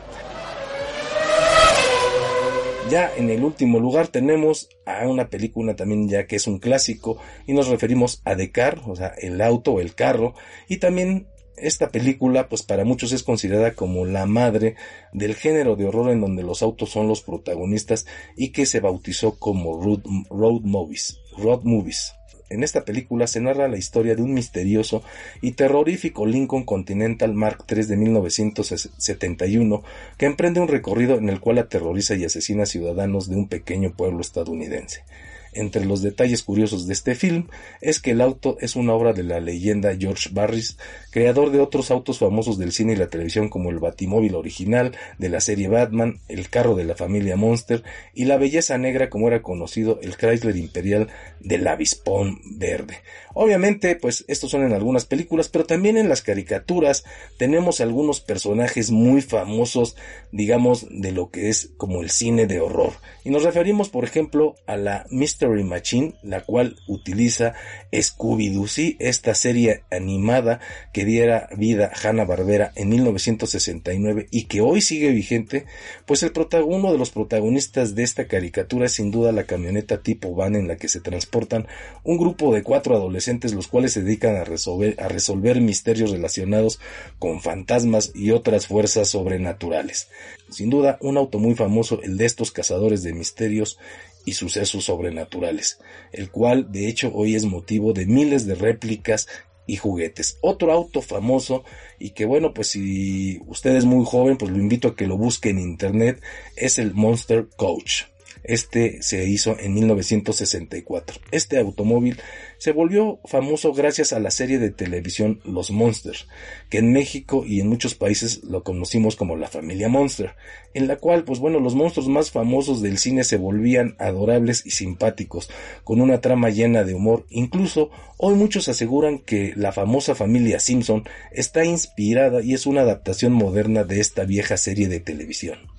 Ya 2.92 3.11
en 3.16 3.30
el 3.30 3.42
último 3.42 3.80
lugar 3.80 4.08
tenemos 4.08 4.68
a 4.84 5.08
una 5.08 5.30
película 5.30 5.75
también 5.75 6.11
ya 6.11 6.26
que 6.26 6.37
es 6.37 6.46
un 6.46 6.58
clásico 6.58 7.16
y 7.46 7.54
nos 7.54 7.68
referimos 7.68 8.20
a 8.26 8.37
The 8.37 8.52
Car, 8.52 8.82
o 8.87 8.94
sea, 8.94 9.14
el 9.16 9.40
auto 9.40 9.72
o 9.72 9.80
el 9.80 9.94
carro, 9.94 10.34
y 10.68 10.76
también 10.76 11.26
esta 11.56 11.88
película 11.88 12.50
pues 12.50 12.62
para 12.62 12.84
muchos 12.84 13.12
es 13.12 13.22
considerada 13.22 13.72
como 13.72 14.04
la 14.04 14.26
madre 14.26 14.76
del 15.14 15.37
género 15.37 15.75
de 15.75 15.87
horror 15.87 16.11
en 16.11 16.20
donde 16.20 16.42
los 16.42 16.62
autos 16.62 16.90
son 16.90 17.08
los 17.08 17.22
protagonistas 17.22 18.04
y 18.37 18.50
que 18.50 18.66
se 18.66 18.80
bautizó 18.80 19.38
como 19.38 19.82
road, 19.82 20.02
road 20.28 20.61
movies, 20.61 21.18
road 21.38 21.62
movies. 21.62 22.12
En 22.52 22.62
esta 22.62 22.85
película 22.85 23.26
se 23.26 23.40
narra 23.40 23.68
la 23.68 23.78
historia 23.78 24.14
de 24.14 24.23
un 24.23 24.35
misterioso 24.35 25.02
y 25.40 25.52
terrorífico 25.52 26.26
Lincoln 26.26 26.64
Continental 26.64 27.32
Mark 27.35 27.64
III 27.68 27.85
de 27.85 27.97
1971 27.97 29.82
que 30.18 30.26
emprende 30.26 30.61
un 30.61 30.68
recorrido 30.68 31.16
en 31.16 31.28
el 31.28 31.40
cual 31.40 31.59
aterroriza 31.59 32.14
y 32.14 32.25
asesina 32.25 32.66
ciudadanos 32.66 33.28
de 33.28 33.37
un 33.37 33.49
pequeño 33.49 33.92
pueblo 33.92 34.21
estadounidense. 34.21 35.04
Entre 35.52 35.85
los 35.85 36.02
detalles 36.02 36.42
curiosos 36.42 36.87
de 36.87 36.94
este 36.94 37.14
film 37.14 37.49
es 37.80 38.00
que 38.00 38.12
el 38.12 38.21
auto 38.21 38.56
es 38.61 38.75
una 38.76 38.94
obra 38.94 39.12
de 39.12 39.23
la 39.23 39.40
leyenda 39.40 39.94
George 39.97 40.30
Barris, 40.32 40.78
creador 41.11 41.50
de 41.50 41.61
otros 41.61 41.90
autos 41.90 42.18
famosos 42.18 42.59
del 42.59 42.73
cine 42.73 42.94
y 42.94 42.97
la 42.97 43.09
televisión 43.09 43.49
como 43.49 43.71
el 43.71 43.78
Batimóvil 43.78 44.35
original 44.35 44.97
de 45.18 45.28
la 45.28 45.40
serie 45.40 45.68
Batman, 45.68 46.21
el 46.28 46.49
carro 46.49 46.75
de 46.75 46.85
la 46.85 46.94
familia 46.94 47.37
Monster 47.37 47.82
y 48.14 48.25
la 48.25 48.38
belleza 48.38 48.78
negra 48.78 49.11
como 49.11 49.28
era 49.28 49.42
conocido 49.42 49.99
el 50.02 50.16
Chrysler 50.16 50.56
Imperial 50.56 51.09
del 51.40 51.66
avispón 51.66 52.40
verde. 52.44 52.99
Obviamente, 53.35 53.97
pues 53.97 54.25
estos 54.28 54.50
son 54.50 54.62
en 54.62 54.73
algunas 54.73 55.04
películas, 55.04 55.49
pero 55.49 55.64
también 55.64 55.97
en 55.97 56.09
las 56.09 56.23
caricaturas 56.23 57.04
tenemos 57.38 57.80
algunos 57.80 58.21
personajes 58.21 58.90
muy 58.90 59.23
famosos, 59.23 59.97
digamos, 60.32 60.87
de 60.90 61.12
lo 61.12 61.30
que 61.30 61.49
es 61.49 61.71
como 61.76 62.02
el 62.02 62.11
cine 62.11 62.47
de 62.47 62.61
horror. 62.61 62.92
Y 63.25 63.30
nos 63.30 63.44
referimos, 63.44 63.88
por 63.88 64.04
ejemplo, 64.04 64.54
a 64.66 64.76
la 64.76 65.06
Machine, 65.49 66.14
la 66.22 66.42
cual 66.42 66.76
utiliza 66.87 67.54
Scooby-Doo, 67.92 68.96
esta 68.99 69.34
serie 69.34 69.84
animada 69.90 70.61
que 70.92 71.04
diera 71.04 71.49
vida 71.56 71.90
a 71.92 72.08
Hanna-Barbera 72.08 72.72
en 72.76 72.88
1969 72.90 74.28
y 74.30 74.44
que 74.44 74.61
hoy 74.61 74.80
sigue 74.80 75.11
vigente, 75.11 75.66
pues 76.06 76.22
el 76.22 76.32
uno 76.64 76.92
de 76.92 76.99
los 76.99 77.11
protagonistas 77.11 77.94
de 77.94 78.02
esta 78.02 78.26
caricatura 78.26 78.87
es 78.87 78.92
sin 78.92 79.11
duda 79.11 79.32
la 79.32 79.44
camioneta 79.44 80.02
tipo 80.02 80.34
van 80.34 80.56
en 80.56 80.68
la 80.68 80.76
que 80.76 80.88
se 80.88 81.00
transportan 81.00 81.66
un 82.04 82.18
grupo 82.18 82.54
de 82.54 82.62
cuatro 82.62 82.96
adolescentes 82.96 83.54
los 83.54 83.68
cuales 83.68 83.92
se 83.92 84.02
dedican 84.02 84.37
a 84.37 84.44
resolver, 84.44 84.96
a 85.00 85.08
resolver 85.08 85.61
misterios 85.61 86.11
relacionados 86.11 86.80
con 87.18 87.40
fantasmas 87.40 88.12
y 88.14 88.30
otras 88.30 88.66
fuerzas 88.66 89.08
sobrenaturales. 89.08 90.08
Sin 90.50 90.70
duda, 90.70 90.99
un 91.00 91.16
auto 91.16 91.38
muy 91.38 91.54
famoso, 91.54 92.00
el 92.02 92.16
de 92.18 92.26
estos 92.26 92.52
cazadores 92.52 93.02
de 93.02 93.14
misterios 93.14 93.78
y 94.24 94.32
sucesos 94.32 94.84
sobrenaturales, 94.84 95.80
el 96.12 96.30
cual 96.30 96.70
de 96.70 96.88
hecho 96.88 97.10
hoy 97.14 97.34
es 97.34 97.44
motivo 97.44 97.92
de 97.92 98.06
miles 98.06 98.46
de 98.46 98.54
réplicas 98.54 99.28
y 99.66 99.76
juguetes. 99.76 100.38
Otro 100.40 100.72
auto 100.72 101.02
famoso 101.02 101.64
y 101.98 102.10
que 102.10 102.24
bueno, 102.24 102.52
pues 102.52 102.68
si 102.68 103.40
usted 103.46 103.76
es 103.76 103.84
muy 103.84 104.04
joven, 104.04 104.36
pues 104.36 104.50
lo 104.50 104.58
invito 104.58 104.88
a 104.88 104.96
que 104.96 105.06
lo 105.06 105.16
busque 105.16 105.50
en 105.50 105.58
internet, 105.58 106.20
es 106.56 106.78
el 106.78 106.94
Monster 106.94 107.48
Coach. 107.56 108.04
Este 108.44 109.02
se 109.02 109.28
hizo 109.28 109.56
en 109.58 109.75
1964. 109.75 111.20
Este 111.30 111.58
automóvil 111.58 112.18
se 112.58 112.72
volvió 112.72 113.20
famoso 113.25 113.72
gracias 113.72 114.12
a 114.12 114.20
la 114.20 114.30
serie 114.30 114.58
de 114.58 114.70
televisión 114.70 115.40
Los 115.44 115.70
Monsters, 115.70 116.28
que 116.68 116.78
en 116.78 116.92
México 116.92 117.44
y 117.46 117.61
en 117.61 117.68
muchos 117.68 117.94
países 117.94 118.42
lo 118.44 118.62
conocimos 118.62 119.16
como 119.16 119.37
la 119.37 119.49
familia 119.49 119.88
Monster, 119.88 120.34
en 120.75 120.88
la 120.88 120.96
cual, 120.96 121.25
pues 121.25 121.38
bueno, 121.38 121.61
los 121.61 121.75
monstruos 121.75 122.08
más 122.08 122.30
famosos 122.30 122.82
del 122.82 122.99
cine 122.99 123.25
se 123.25 123.37
volvían 123.37 123.96
adorables 123.99 124.64
y 124.66 124.70
simpáticos, 124.70 125.50
con 125.84 126.00
una 126.00 126.20
trama 126.20 126.50
llena 126.50 126.84
de 126.84 126.94
humor. 126.94 127.26
Incluso 127.30 127.90
hoy 128.16 128.34
muchos 128.34 128.68
aseguran 128.68 129.18
que 129.18 129.52
la 129.56 129.72
famosa 129.72 130.14
familia 130.14 130.61
Simpson 130.61 131.04
está 131.32 131.64
inspirada 131.64 132.42
y 132.42 132.54
es 132.54 132.66
una 132.66 132.82
adaptación 132.82 133.32
moderna 133.32 133.84
de 133.84 134.00
esta 134.00 134.25
vieja 134.25 134.56
serie 134.56 134.88
de 134.88 135.00
televisión. 135.00 135.71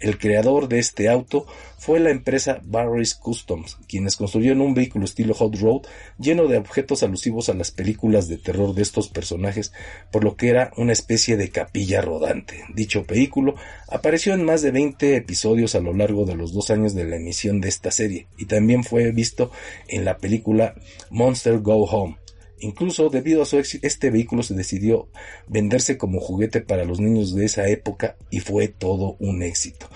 El 0.00 0.18
creador 0.18 0.68
de 0.68 0.78
este 0.78 1.08
auto 1.08 1.46
fue 1.78 2.00
la 2.00 2.10
empresa 2.10 2.60
Barry's 2.64 3.14
Customs, 3.14 3.78
quienes 3.88 4.16
construyeron 4.16 4.60
un 4.60 4.74
vehículo 4.74 5.04
estilo 5.04 5.34
Hot 5.34 5.56
Road 5.56 5.82
lleno 6.18 6.46
de 6.46 6.56
objetos 6.56 7.02
alusivos 7.02 7.48
a 7.48 7.54
las 7.54 7.70
películas 7.70 8.28
de 8.28 8.36
terror 8.36 8.74
de 8.74 8.82
estos 8.82 9.08
personajes, 9.08 9.72
por 10.10 10.24
lo 10.24 10.36
que 10.36 10.48
era 10.48 10.72
una 10.76 10.92
especie 10.92 11.36
de 11.36 11.50
capilla 11.50 12.00
rodante. 12.00 12.64
Dicho 12.74 13.04
vehículo 13.08 13.54
apareció 13.88 14.34
en 14.34 14.44
más 14.44 14.62
de 14.62 14.70
20 14.70 15.16
episodios 15.16 15.74
a 15.74 15.80
lo 15.80 15.94
largo 15.94 16.24
de 16.24 16.34
los 16.34 16.52
dos 16.52 16.70
años 16.70 16.94
de 16.94 17.04
la 17.04 17.16
emisión 17.16 17.60
de 17.60 17.68
esta 17.68 17.90
serie 17.90 18.26
y 18.36 18.46
también 18.46 18.84
fue 18.84 19.12
visto 19.12 19.50
en 19.86 20.04
la 20.04 20.18
película 20.18 20.74
Monster 21.10 21.58
Go 21.60 21.84
Home 21.84 22.18
Incluso 22.60 23.08
debido 23.10 23.42
a 23.42 23.46
su 23.46 23.58
éxito, 23.58 23.86
este 23.86 24.10
vehículo 24.10 24.42
se 24.42 24.54
decidió 24.54 25.08
venderse 25.46 25.96
como 25.96 26.20
juguete 26.20 26.60
para 26.60 26.84
los 26.84 27.00
niños 27.00 27.34
de 27.34 27.44
esa 27.44 27.68
época 27.68 28.16
y 28.30 28.40
fue 28.40 28.68
todo 28.68 29.16
un 29.20 29.42
éxito. 29.42 29.88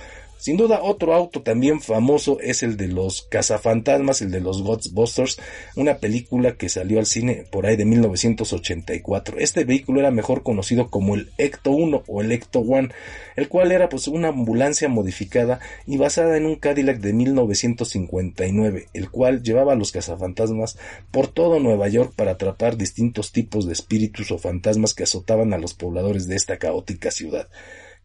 Sin 0.42 0.56
duda, 0.56 0.82
otro 0.82 1.14
auto 1.14 1.42
también 1.42 1.80
famoso 1.80 2.40
es 2.40 2.64
el 2.64 2.76
de 2.76 2.88
los 2.88 3.22
cazafantasmas, 3.30 4.22
el 4.22 4.32
de 4.32 4.40
los 4.40 4.64
Ghostbusters, 4.64 5.38
una 5.76 5.98
película 5.98 6.56
que 6.56 6.68
salió 6.68 6.98
al 6.98 7.06
cine 7.06 7.46
por 7.52 7.64
ahí 7.64 7.76
de 7.76 7.84
1984. 7.84 9.38
Este 9.38 9.62
vehículo 9.62 10.00
era 10.00 10.10
mejor 10.10 10.42
conocido 10.42 10.90
como 10.90 11.14
el 11.14 11.30
Ecto 11.38 11.70
1 11.70 12.02
o 12.08 12.22
el 12.22 12.32
Ecto 12.32 12.58
1, 12.58 12.88
el 13.36 13.48
cual 13.48 13.70
era 13.70 13.88
pues 13.88 14.08
una 14.08 14.30
ambulancia 14.30 14.88
modificada 14.88 15.60
y 15.86 15.96
basada 15.96 16.36
en 16.36 16.46
un 16.46 16.56
Cadillac 16.56 16.98
de 16.98 17.12
1959, 17.12 18.88
el 18.94 19.10
cual 19.12 19.44
llevaba 19.44 19.74
a 19.74 19.76
los 19.76 19.92
cazafantasmas 19.92 20.76
por 21.12 21.28
todo 21.28 21.60
Nueva 21.60 21.86
York 21.86 22.14
para 22.16 22.32
atrapar 22.32 22.76
distintos 22.76 23.30
tipos 23.30 23.68
de 23.68 23.74
espíritus 23.74 24.32
o 24.32 24.38
fantasmas 24.38 24.92
que 24.94 25.04
azotaban 25.04 25.52
a 25.52 25.58
los 25.58 25.74
pobladores 25.74 26.26
de 26.26 26.34
esta 26.34 26.58
caótica 26.58 27.12
ciudad. 27.12 27.46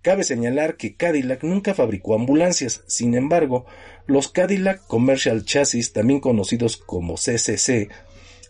Cabe 0.01 0.23
señalar 0.23 0.77
que 0.77 0.95
Cadillac 0.95 1.43
nunca 1.43 1.73
fabricó 1.73 2.15
ambulancias, 2.15 2.83
sin 2.87 3.15
embargo, 3.15 3.65
los 4.05 4.29
Cadillac 4.29 4.85
Commercial 4.87 5.43
Chassis, 5.43 5.91
también 5.91 6.19
conocidos 6.19 6.77
como 6.77 7.15
CCC, 7.15 7.89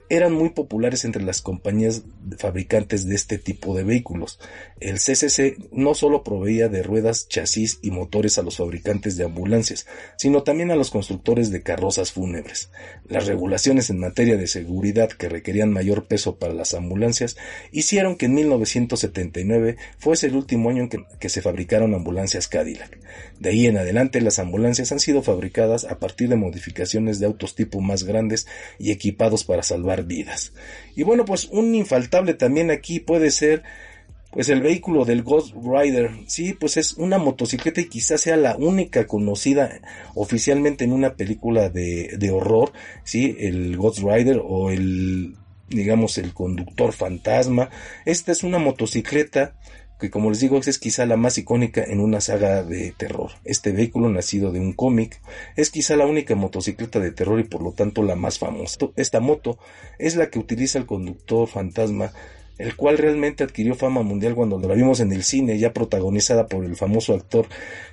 eran 0.10 0.34
muy 0.34 0.50
populares 0.50 1.06
entre 1.06 1.24
las 1.24 1.42
compañías 1.42 2.04
fabricantes 2.38 3.08
de 3.08 3.16
este 3.16 3.38
tipo 3.38 3.76
de 3.76 3.84
vehículos. 3.84 4.40
El 4.80 4.96
CCC 5.00 5.58
no 5.72 5.94
solo 5.96 6.24
proveía 6.24 6.70
de 6.70 6.84
ruedas, 6.84 7.28
chasis 7.28 7.80
y 7.82 7.92
motores 7.92 8.38
a 8.38 8.44
los 8.44 8.58
fabricantes 8.58 9.18
de 9.18 9.26
ambulancias, 9.26 9.86
sino 10.18 10.44
también 10.44 10.72
a 10.72 10.76
los 10.76 10.92
constructores 10.92 11.52
de 11.52 11.64
carrozas 11.64 12.12
fúnebres. 12.12 12.72
Las 13.08 13.28
regulaciones 13.28 13.90
en 13.90 14.00
materia 14.00 14.38
de 14.38 14.48
seguridad 14.48 15.10
que 15.10 15.30
requerían 15.30 15.72
mayor 15.72 16.08
peso 16.08 16.38
para 16.38 16.54
las 16.54 16.74
ambulancias 16.74 17.38
hicieron 17.72 18.16
que 18.16 18.28
en 18.28 18.36
1979 18.36 19.78
fuese 19.98 20.28
el 20.28 20.36
último 20.36 20.70
año 20.70 20.84
en 20.84 20.90
que, 20.90 21.06
que 21.20 21.30
se 21.30 21.42
fabricaron 21.42 21.94
ambulancias 21.94 22.48
Cadillac. 22.48 22.98
De 23.40 23.50
ahí 23.50 23.68
en 23.68 23.78
adelante 23.78 24.22
las 24.22 24.40
ambulancias 24.40 24.92
han 24.92 25.00
sido 25.00 25.22
fabricadas 25.22 25.86
a 25.86 26.00
partir 26.00 26.30
de 26.30 26.36
modificaciones 26.36 27.20
de 27.20 27.26
autos 27.26 27.56
tipo 27.56 27.82
más 27.82 28.04
grandes 28.04 28.48
y 28.80 28.92
equipados 28.92 29.44
para 29.44 29.64
salvar 29.64 29.97
vidas. 30.06 30.54
Y 30.96 31.04
bueno, 31.04 31.26
pues 31.26 31.46
un 31.46 31.74
infaltable 31.76 32.34
también 32.34 32.72
aquí 32.72 33.00
puede 33.00 33.32
ser 33.32 33.64
pues 34.32 34.50
el 34.50 34.62
vehículo 34.62 35.06
del 35.06 35.24
Ghost 35.24 35.56
Rider, 35.56 36.12
sí, 36.28 36.54
pues 36.54 36.78
es 36.78 36.94
una 36.94 37.18
motocicleta 37.18 37.82
y 37.82 37.88
quizás 37.88 38.22
sea 38.22 38.36
la 38.36 38.56
única 38.58 39.08
conocida 39.08 39.80
oficialmente 40.16 40.84
en 40.84 40.92
una 40.92 41.16
película 41.16 41.70
de, 41.70 42.18
de 42.18 42.30
horror, 42.30 42.72
sí, 43.04 43.36
el 43.40 43.78
Ghost 43.78 44.00
Rider 44.00 44.42
o 44.46 44.70
el 44.70 45.36
digamos 45.70 46.18
el 46.18 46.34
conductor 46.34 46.94
fantasma. 46.94 47.70
Esta 48.06 48.32
es 48.32 48.44
una 48.44 48.58
motocicleta 48.60 49.56
que 50.00 50.10
como 50.10 50.30
les 50.30 50.40
digo 50.40 50.60
es 50.60 50.80
quizá 50.80 51.06
la 51.06 51.18
más 51.18 51.38
icónica 51.38 51.84
en 51.84 52.00
una 52.00 52.22
saga 52.22 52.64
de 52.64 52.94
terror. 52.96 53.32
Este 53.44 53.72
vehículo 53.72 54.10
nacido 54.10 54.52
de 54.52 54.60
un 54.60 54.74
cómic 54.74 55.20
es 55.56 55.70
quizá 55.70 55.96
la 55.96 56.06
única 56.06 56.36
motocicleta 56.36 57.00
de 57.00 57.12
terror 57.12 57.40
y 57.40 57.44
por 57.44 57.62
lo 57.62 57.72
tanto 57.72 58.04
la 58.04 58.16
más 58.16 58.40
famosa. 58.40 58.78
Esta 58.96 59.20
moto 59.20 59.58
es 59.98 60.16
la 60.16 60.30
que 60.30 60.40
utiliza 60.40 60.78
el 60.80 60.86
conductor 60.86 61.48
fantasma 61.48 62.12
el 62.58 62.76
cual 62.76 62.98
realmente 62.98 63.44
adquirió 63.44 63.76
fama 63.76 64.02
mundial 64.02 64.36
cuando 64.36 64.58
la 64.60 64.74
vimos 64.74 65.00
en 65.00 65.12
el 65.12 65.24
cine, 65.24 65.60
ya 65.60 65.74
protagonizada 65.74 66.48
por 66.48 66.66
el 66.66 66.76
famoso 66.76 67.14
actor 67.14 67.48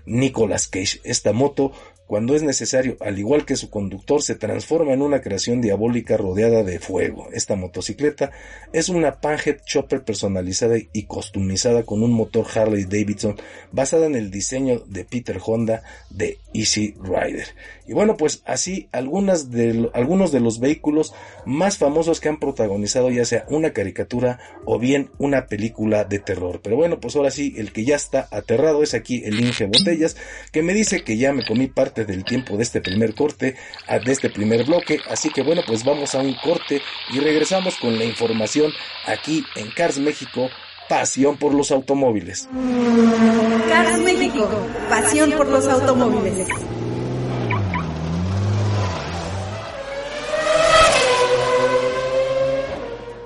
Nicolas 0.07 0.69
Cage. 0.69 1.01
Esta 1.05 1.33
moto 1.33 1.73
cuando 2.07 2.35
es 2.35 2.43
necesario, 2.43 2.97
al 3.01 3.19
igual 3.19 3.47
que 3.47 3.57
su 3.57 3.71
conductor, 3.71 4.23
se 4.23 4.35
transforma 4.35 4.93
en 4.93 5.01
una 5.01 5.23
creación 5.23 5.63
diabólica 5.63 6.17
rodeada 6.17 6.63
de 6.63 6.79
fuego. 6.79 7.29
Esta 7.33 7.57
motocicleta 7.57 8.31
es 8.73 8.91
una 8.91 9.21
Panhead 9.21 9.63
Chopper 9.65 10.05
personalizada 10.05 10.77
y 10.93 11.05
customizada 11.05 11.85
con 11.85 12.03
un 12.03 12.13
motor 12.13 12.47
Harley 12.55 12.85
Davidson 12.85 13.37
basada 13.73 14.07
en 14.07 14.17
el 14.17 14.31
diseño 14.31 14.81
de 14.87 15.05
Peter 15.05 15.41
Honda 15.45 15.83
de 16.11 16.39
Easy 16.53 16.95
Rider. 17.03 17.49
Y 17.87 17.93
bueno, 17.93 18.17
pues 18.17 18.43
así 18.45 18.89
algunas 18.93 19.51
de, 19.51 19.91
algunos 19.95 20.33
de 20.33 20.41
los 20.41 20.61
vehículos 20.61 21.15
más 21.45 21.79
famosos 21.79 22.21
que 22.21 22.29
han 22.29 22.39
protagonizado 22.39 23.11
ya 23.11 23.25
sea 23.25 23.45
una 23.49 23.73
caricatura 23.73 24.39
o 24.65 24.79
bien 24.79 25.11
una 25.19 25.47
película 25.47 26.05
de 26.05 26.19
terror. 26.19 26.61
Pero 26.63 26.77
bueno, 26.77 27.01
pues 27.01 27.17
ahora 27.17 27.31
sí, 27.31 27.55
el 27.57 27.73
que 27.73 27.85
ya 27.85 27.97
está 27.97 28.29
aterrado 28.31 28.83
es 28.83 28.95
aquí 28.95 29.23
el 29.25 29.41
Inge 29.41 29.67
Botellas, 29.67 30.17
que 30.53 30.63
me 30.63 30.75
dice 30.75 31.03
que 31.03 31.17
ya 31.17 31.33
me 31.33 31.47
comí 31.47 31.67
parte 31.67 31.94
del 32.03 32.25
tiempo 32.25 32.57
de 32.57 32.65
este 32.65 32.81
primer 32.81 33.15
corte, 33.15 33.55
de 34.05 34.13
este 34.13 34.31
primer 34.31 34.65
bloque. 34.65 34.99
Así 35.09 35.31
que 35.31 35.43
bueno, 35.43 35.63
pues 35.65 35.85
vamos 35.85 36.17
a 36.17 36.19
un 36.19 36.35
corte 36.43 36.83
y 37.13 37.21
regresamos 37.21 37.77
con 37.77 37.97
la 37.97 38.05
información 38.05 38.73
aquí 39.07 39.45
en 39.55 39.71
Cars 39.71 39.99
México. 39.99 40.49
Pasión 40.89 41.39
por 41.39 41.55
los 41.55 41.71
automóviles. 41.71 42.49
Cars 43.69 44.01
México, 44.01 44.51
pasión 44.91 45.31
por 45.31 45.49
los 45.49 45.67
automóviles. 45.67 46.47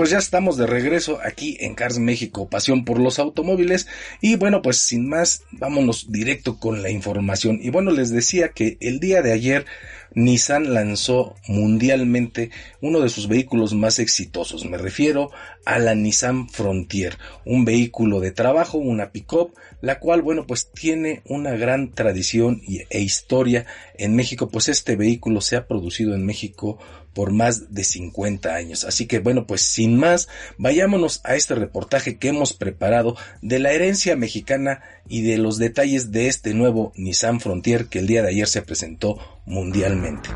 Pues 0.00 0.08
ya 0.08 0.16
estamos 0.16 0.56
de 0.56 0.66
regreso 0.66 1.18
aquí 1.22 1.58
en 1.60 1.74
Cars 1.74 1.98
México, 1.98 2.48
pasión 2.48 2.86
por 2.86 2.98
los 2.98 3.18
automóviles. 3.18 3.86
Y 4.22 4.36
bueno, 4.36 4.62
pues 4.62 4.78
sin 4.78 5.06
más, 5.06 5.42
vámonos 5.50 6.10
directo 6.10 6.58
con 6.58 6.80
la 6.80 6.88
información. 6.88 7.58
Y 7.60 7.68
bueno, 7.68 7.90
les 7.90 8.08
decía 8.08 8.48
que 8.48 8.78
el 8.80 8.98
día 8.98 9.20
de 9.20 9.32
ayer 9.32 9.66
Nissan 10.14 10.72
lanzó 10.72 11.36
mundialmente 11.46 12.50
uno 12.80 13.00
de 13.00 13.10
sus 13.10 13.28
vehículos 13.28 13.74
más 13.74 13.98
exitosos. 13.98 14.64
Me 14.64 14.78
refiero 14.78 15.32
a 15.66 15.78
la 15.78 15.94
Nissan 15.94 16.48
Frontier, 16.48 17.18
un 17.44 17.66
vehículo 17.66 18.20
de 18.20 18.32
trabajo, 18.32 18.78
una 18.78 19.12
pick-up, 19.12 19.52
la 19.82 19.98
cual, 19.98 20.22
bueno, 20.22 20.46
pues 20.46 20.70
tiene 20.72 21.20
una 21.26 21.52
gran 21.52 21.92
tradición 21.92 22.62
e 22.66 23.00
historia 23.00 23.66
en 23.98 24.16
México, 24.16 24.48
pues 24.48 24.70
este 24.70 24.96
vehículo 24.96 25.42
se 25.42 25.56
ha 25.56 25.66
producido 25.66 26.14
en 26.14 26.24
México 26.24 26.78
por 27.20 27.32
más 27.32 27.74
de 27.74 27.84
50 27.84 28.54
años. 28.54 28.84
Así 28.84 29.06
que 29.06 29.18
bueno, 29.18 29.46
pues 29.46 29.60
sin 29.60 29.98
más, 29.98 30.26
vayámonos 30.56 31.20
a 31.22 31.34
este 31.34 31.54
reportaje 31.54 32.16
que 32.16 32.28
hemos 32.28 32.54
preparado 32.54 33.14
de 33.42 33.58
la 33.58 33.72
herencia 33.72 34.16
mexicana 34.16 34.80
y 35.06 35.20
de 35.20 35.36
los 35.36 35.58
detalles 35.58 36.12
de 36.12 36.28
este 36.28 36.54
nuevo 36.54 36.94
Nissan 36.96 37.40
Frontier 37.40 37.88
que 37.88 37.98
el 37.98 38.06
día 38.06 38.22
de 38.22 38.30
ayer 38.30 38.48
se 38.48 38.62
presentó 38.62 39.18
mundialmente. 39.44 40.30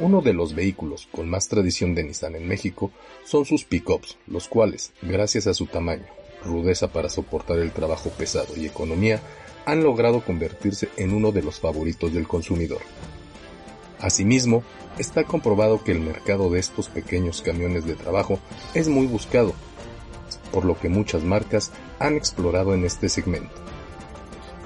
Uno 0.00 0.22
de 0.22 0.32
los 0.32 0.54
vehículos 0.54 1.06
con 1.12 1.28
más 1.28 1.48
tradición 1.48 1.94
de 1.94 2.04
Nissan 2.04 2.34
en 2.34 2.48
México 2.48 2.92
son 3.26 3.44
sus 3.44 3.64
pickups, 3.64 4.16
los 4.26 4.48
cuales, 4.48 4.94
gracias 5.02 5.46
a 5.46 5.52
su 5.52 5.66
tamaño, 5.66 6.06
rudeza 6.42 6.88
para 6.88 7.10
soportar 7.10 7.58
el 7.58 7.72
trabajo 7.72 8.08
pesado 8.08 8.56
y 8.56 8.64
economía, 8.64 9.20
han 9.66 9.82
logrado 9.82 10.20
convertirse 10.22 10.88
en 10.96 11.12
uno 11.12 11.32
de 11.32 11.42
los 11.42 11.60
favoritos 11.60 12.12
del 12.12 12.26
consumidor. 12.26 12.80
Asimismo, 14.00 14.62
está 14.98 15.24
comprobado 15.24 15.82
que 15.82 15.92
el 15.92 16.00
mercado 16.00 16.50
de 16.50 16.60
estos 16.60 16.88
pequeños 16.88 17.42
camiones 17.42 17.84
de 17.84 17.94
trabajo 17.94 18.38
es 18.74 18.88
muy 18.88 19.06
buscado, 19.06 19.54
por 20.52 20.64
lo 20.64 20.78
que 20.78 20.88
muchas 20.88 21.24
marcas 21.24 21.72
han 21.98 22.16
explorado 22.16 22.74
en 22.74 22.84
este 22.84 23.08
segmento. 23.08 23.54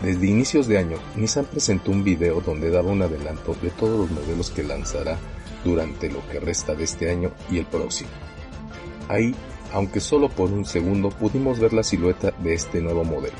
Desde 0.02 0.26
inicios 0.26 0.66
de 0.66 0.78
año, 0.78 0.96
Nissan 1.16 1.44
presentó 1.44 1.92
un 1.92 2.02
video 2.02 2.40
donde 2.40 2.70
daba 2.70 2.90
un 2.90 3.02
adelanto 3.02 3.54
de 3.62 3.70
todos 3.70 3.98
los 3.98 4.10
modelos 4.10 4.50
que 4.50 4.64
lanzará 4.64 5.18
durante 5.64 6.10
lo 6.10 6.26
que 6.28 6.40
resta 6.40 6.74
de 6.74 6.84
este 6.84 7.10
año 7.10 7.30
y 7.50 7.58
el 7.58 7.66
próximo. 7.66 8.10
Ahí, 9.08 9.34
aunque 9.72 10.00
solo 10.00 10.28
por 10.28 10.50
un 10.50 10.64
segundo, 10.64 11.10
pudimos 11.10 11.60
ver 11.60 11.72
la 11.72 11.84
silueta 11.84 12.32
de 12.42 12.54
este 12.54 12.80
nuevo 12.80 13.04
modelo 13.04 13.36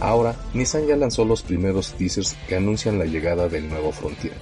Ahora, 0.00 0.36
Nissan 0.52 0.86
ya 0.86 0.96
lanzó 0.96 1.24
los 1.24 1.42
primeros 1.42 1.94
teasers 1.94 2.36
que 2.48 2.56
anuncian 2.56 2.98
la 2.98 3.06
llegada 3.06 3.48
del 3.48 3.68
nuevo 3.68 3.92
Frontier. 3.92 4.34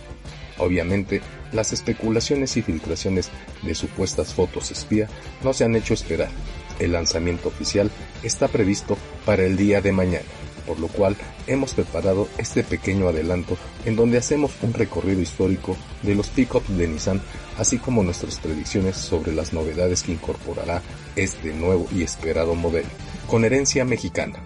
Obviamente, 0.58 1.20
las 1.52 1.72
especulaciones 1.72 2.56
y 2.56 2.62
filtraciones 2.62 3.30
de 3.62 3.74
supuestas 3.74 4.34
fotos 4.34 4.70
espía 4.70 5.08
no 5.42 5.52
se 5.52 5.64
han 5.64 5.76
hecho 5.76 5.94
esperar. 5.94 6.28
El 6.78 6.92
lanzamiento 6.92 7.48
oficial 7.48 7.90
está 8.22 8.48
previsto 8.48 8.96
para 9.24 9.44
el 9.44 9.56
día 9.56 9.80
de 9.80 9.92
mañana. 9.92 10.24
por 10.66 10.80
lo 10.80 10.88
cual 10.88 11.14
hemos 11.46 11.74
preparado 11.74 12.26
este 12.38 12.64
pequeño 12.64 13.06
adelanto 13.08 13.58
en 13.84 13.96
donde 13.96 14.16
hacemos 14.16 14.50
un 14.62 14.72
recorrido 14.72 15.20
histórico 15.20 15.76
de 16.02 16.14
los 16.14 16.28
pickups 16.28 16.74
de 16.78 16.88
Nissan, 16.88 17.20
así 17.58 17.76
como 17.76 18.02
nuestras 18.02 18.38
predicciones 18.38 18.96
sobre 18.96 19.34
las 19.34 19.52
novedades 19.52 20.02
que 20.02 20.12
incorporará 20.12 20.80
este 21.16 21.52
nuevo 21.52 21.86
y 21.94 22.02
esperado 22.02 22.54
modelo, 22.54 22.88
con 23.28 23.44
herencia 23.44 23.84
mexicana. 23.84 24.38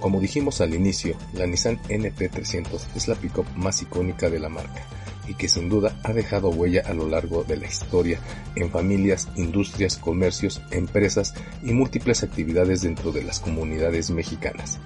Como 0.00 0.20
dijimos 0.20 0.60
al 0.60 0.74
inicio, 0.74 1.16
la 1.32 1.46
Nissan 1.46 1.80
NP300 1.82 2.80
es 2.94 3.08
la 3.08 3.14
pickup 3.14 3.46
más 3.56 3.82
icónica 3.82 4.30
de 4.30 4.38
la 4.38 4.48
marca 4.48 4.86
y 5.28 5.34
que 5.34 5.48
sin 5.48 5.68
duda 5.68 5.96
ha 6.02 6.12
dejado 6.12 6.50
huella 6.50 6.82
a 6.84 6.94
lo 6.94 7.08
largo 7.08 7.44
de 7.44 7.56
la 7.56 7.66
historia 7.66 8.18
en 8.56 8.70
familias, 8.70 9.28
industrias, 9.36 9.96
comercios, 9.96 10.62
empresas 10.70 11.34
y 11.62 11.72
múltiples 11.72 12.22
actividades 12.22 12.82
dentro 12.82 13.12
de 13.12 13.22
las 13.22 13.40
comunidades 13.40 14.10
mexicanas. 14.10 14.80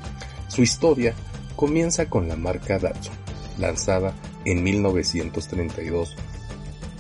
Su 0.49 0.63
historia 0.63 1.15
comienza 1.57 2.07
con 2.07 2.29
la 2.29 2.37
marca 2.37 2.79
Datsun, 2.79 3.15
lanzada 3.59 4.15
en 4.45 4.63
1932. 4.63 6.17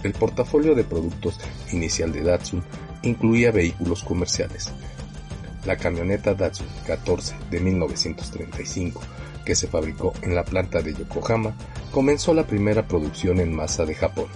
El 0.02 0.12
portafolio 0.12 0.74
de 0.74 0.84
productos 0.84 1.38
inicial 1.72 2.12
de 2.12 2.22
Datsun 2.22 2.64
incluía 3.02 3.52
vehículos 3.52 4.02
comerciales, 4.02 4.72
la 5.66 5.76
camioneta 5.76 6.34
Datsun 6.34 6.66
14 6.86 7.34
de 7.50 7.60
1935, 7.60 9.00
que 9.44 9.54
se 9.54 9.66
fabricó 9.66 10.12
en 10.22 10.34
la 10.34 10.44
planta 10.44 10.80
de 10.80 10.94
Yokohama, 10.94 11.56
comenzó 11.90 12.34
la 12.34 12.46
primera 12.46 12.86
producción 12.86 13.40
en 13.40 13.54
masa 13.54 13.84
de 13.84 13.94
Japón. 13.94 14.26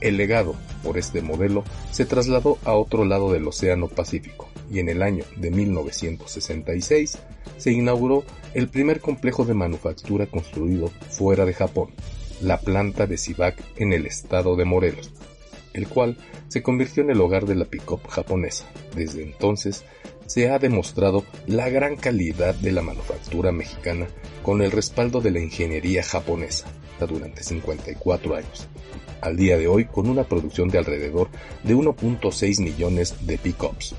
El 0.00 0.16
legado 0.16 0.54
por 0.82 0.96
este 0.96 1.20
modelo 1.20 1.62
se 1.90 2.06
trasladó 2.06 2.58
a 2.64 2.72
otro 2.72 3.04
lado 3.04 3.32
del 3.32 3.46
Océano 3.46 3.88
Pacífico 3.88 4.48
y 4.70 4.78
en 4.78 4.88
el 4.88 5.02
año 5.02 5.24
de 5.36 5.50
1966 5.50 7.18
se 7.58 7.72
inauguró 7.72 8.24
el 8.54 8.68
primer 8.68 9.00
complejo 9.00 9.44
de 9.44 9.54
manufactura 9.54 10.26
construido 10.26 10.88
fuera 11.10 11.44
de 11.44 11.52
Japón, 11.52 11.90
la 12.40 12.58
planta 12.60 13.06
de 13.06 13.18
Sivac 13.18 13.62
en 13.76 13.92
el 13.92 14.06
estado 14.06 14.56
de 14.56 14.64
Morelos, 14.64 15.12
el 15.74 15.86
cual 15.86 16.16
se 16.48 16.62
convirtió 16.62 17.02
en 17.02 17.10
el 17.10 17.20
hogar 17.20 17.44
de 17.44 17.56
la 17.56 17.66
pick-up 17.66 18.06
japonesa. 18.08 18.64
Desde 18.94 19.22
entonces 19.22 19.84
se 20.30 20.48
ha 20.48 20.60
demostrado 20.60 21.24
la 21.48 21.68
gran 21.70 21.96
calidad 21.96 22.54
de 22.54 22.70
la 22.70 22.82
manufactura 22.82 23.50
mexicana 23.50 24.06
con 24.44 24.62
el 24.62 24.70
respaldo 24.70 25.20
de 25.20 25.32
la 25.32 25.40
ingeniería 25.40 26.04
japonesa 26.04 26.68
durante 27.04 27.42
54 27.42 28.36
años. 28.36 28.68
Al 29.22 29.36
día 29.36 29.58
de 29.58 29.66
hoy 29.66 29.86
con 29.86 30.08
una 30.08 30.22
producción 30.22 30.68
de 30.68 30.78
alrededor 30.78 31.30
de 31.64 31.74
1.6 31.74 32.62
millones 32.62 33.26
de 33.26 33.38
pickups. 33.38 33.96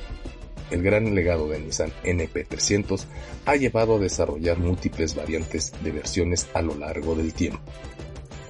El 0.69 0.83
gran 0.83 1.13
legado 1.13 1.49
de 1.49 1.59
Nissan 1.59 1.91
NP300 2.05 3.03
ha 3.45 3.57
llevado 3.57 3.97
a 3.97 3.99
desarrollar 3.99 4.57
múltiples 4.57 5.15
variantes 5.15 5.73
de 5.83 5.91
versiones 5.91 6.47
a 6.53 6.61
lo 6.61 6.75
largo 6.75 7.13
del 7.13 7.33
tiempo, 7.33 7.59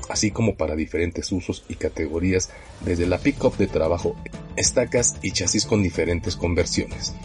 así 0.08 0.30
como 0.30 0.54
para 0.54 0.76
diferentes 0.76 1.32
usos 1.32 1.66
y 1.68 1.74
categorías 1.78 2.52
desde 2.86 3.08
la 3.08 3.18
pickup 3.18 3.58
de 3.58 3.66
trabajo, 3.66 4.16
estacas 4.56 5.16
y 5.24 5.32
chasis 5.32 5.66
con 5.66 5.82
diferentes 5.82 6.36
conversiones. 6.36 7.16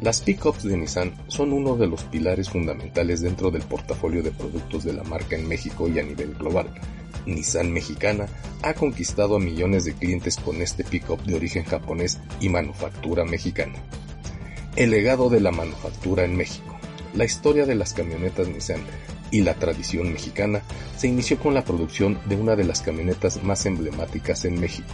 Las 0.00 0.20
pickups 0.20 0.64
de 0.64 0.76
Nissan 0.76 1.14
son 1.26 1.54
uno 1.54 1.74
de 1.76 1.86
los 1.86 2.04
pilares 2.04 2.50
fundamentales 2.50 3.22
dentro 3.22 3.50
del 3.50 3.62
portafolio 3.62 4.22
de 4.22 4.30
productos 4.30 4.84
de 4.84 4.92
la 4.92 5.02
marca 5.02 5.36
en 5.36 5.48
México 5.48 5.88
y 5.88 5.98
a 5.98 6.02
nivel 6.02 6.34
global. 6.34 6.68
Nissan 7.24 7.72
mexicana 7.72 8.26
ha 8.62 8.74
conquistado 8.74 9.36
a 9.36 9.40
millones 9.40 9.86
de 9.86 9.94
clientes 9.94 10.36
con 10.36 10.60
este 10.60 10.84
pickup 10.84 11.22
de 11.22 11.34
origen 11.34 11.64
japonés 11.64 12.18
y 12.40 12.50
manufactura 12.50 13.24
mexicana. 13.24 13.74
El 14.76 14.90
legado 14.90 15.30
de 15.30 15.40
la 15.40 15.50
manufactura 15.50 16.24
en 16.24 16.36
México. 16.36 16.78
La 17.14 17.24
historia 17.24 17.64
de 17.64 17.74
las 17.74 17.94
camionetas 17.94 18.48
Nissan 18.48 18.82
y 19.30 19.40
la 19.40 19.54
tradición 19.54 20.12
mexicana 20.12 20.60
se 20.98 21.08
inició 21.08 21.38
con 21.38 21.54
la 21.54 21.64
producción 21.64 22.18
de 22.26 22.36
una 22.36 22.54
de 22.54 22.64
las 22.64 22.82
camionetas 22.82 23.42
más 23.42 23.64
emblemáticas 23.64 24.44
en 24.44 24.60
México. 24.60 24.92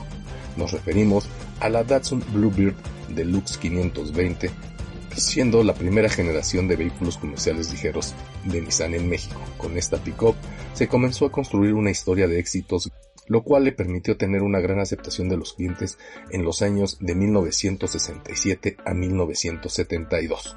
Nos 0.57 0.71
referimos 0.71 1.29
a 1.59 1.69
la 1.69 1.83
Datsun 1.83 2.23
Bluebird 2.33 2.77
Deluxe 3.09 3.59
520 3.59 4.72
siendo 5.17 5.63
la 5.63 5.75
primera 5.75 6.09
generación 6.09 6.69
de 6.69 6.77
vehículos 6.77 7.19
comerciales 7.19 7.71
ligeros 7.71 8.15
de 8.45 8.61
Nissan 8.61 8.95
en 8.95 9.09
México. 9.09 9.41
Con 9.59 9.77
esta 9.77 9.99
pickup 9.99 10.37
se 10.75 10.89
comenzó 10.89 11.27
a 11.27 11.33
construir 11.33 11.75
una 11.75 11.91
historia 11.91 12.29
de 12.29 12.39
éxitos, 12.39 12.91
lo 13.27 13.43
cual 13.43 13.65
le 13.65 13.73
permitió 13.73 14.17
tener 14.17 14.43
una 14.43 14.61
gran 14.61 14.81
aceptación 14.81 15.29
de 15.29 15.37
los 15.37 15.55
clientes 15.55 15.99
en 16.31 16.45
los 16.45 16.63
años 16.63 16.99
de 17.01 17.15
1967 17.15 18.77
a 18.85 18.95
1972. 18.95 20.57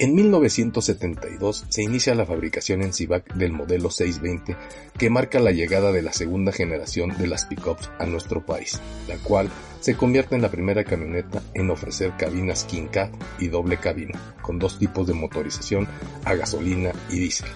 En 0.00 0.14
1972 0.14 1.66
se 1.68 1.82
inicia 1.82 2.14
la 2.14 2.24
fabricación 2.24 2.82
en 2.82 2.92
Civac 2.92 3.34
del 3.34 3.52
modelo 3.52 3.90
620 3.90 4.56
que 4.96 5.10
marca 5.10 5.40
la 5.40 5.50
llegada 5.50 5.90
de 5.90 6.02
la 6.02 6.12
segunda 6.12 6.52
generación 6.52 7.18
de 7.18 7.26
las 7.26 7.46
pickups 7.46 7.90
a 7.98 8.06
nuestro 8.06 8.46
país, 8.46 8.80
la 9.08 9.16
cual 9.16 9.50
se 9.80 9.96
convierte 9.96 10.34
en 10.34 10.42
la 10.42 10.50
primera 10.50 10.84
camioneta 10.84 11.42
en 11.54 11.70
ofrecer 11.70 12.12
cabinas 12.16 12.64
King 12.64 12.86
Cat 12.86 13.12
y 13.38 13.48
doble 13.48 13.76
cabina, 13.76 14.18
con 14.42 14.58
dos 14.58 14.78
tipos 14.78 15.06
de 15.06 15.14
motorización 15.14 15.86
a 16.24 16.34
gasolina 16.34 16.92
y 17.10 17.18
diésel. 17.18 17.48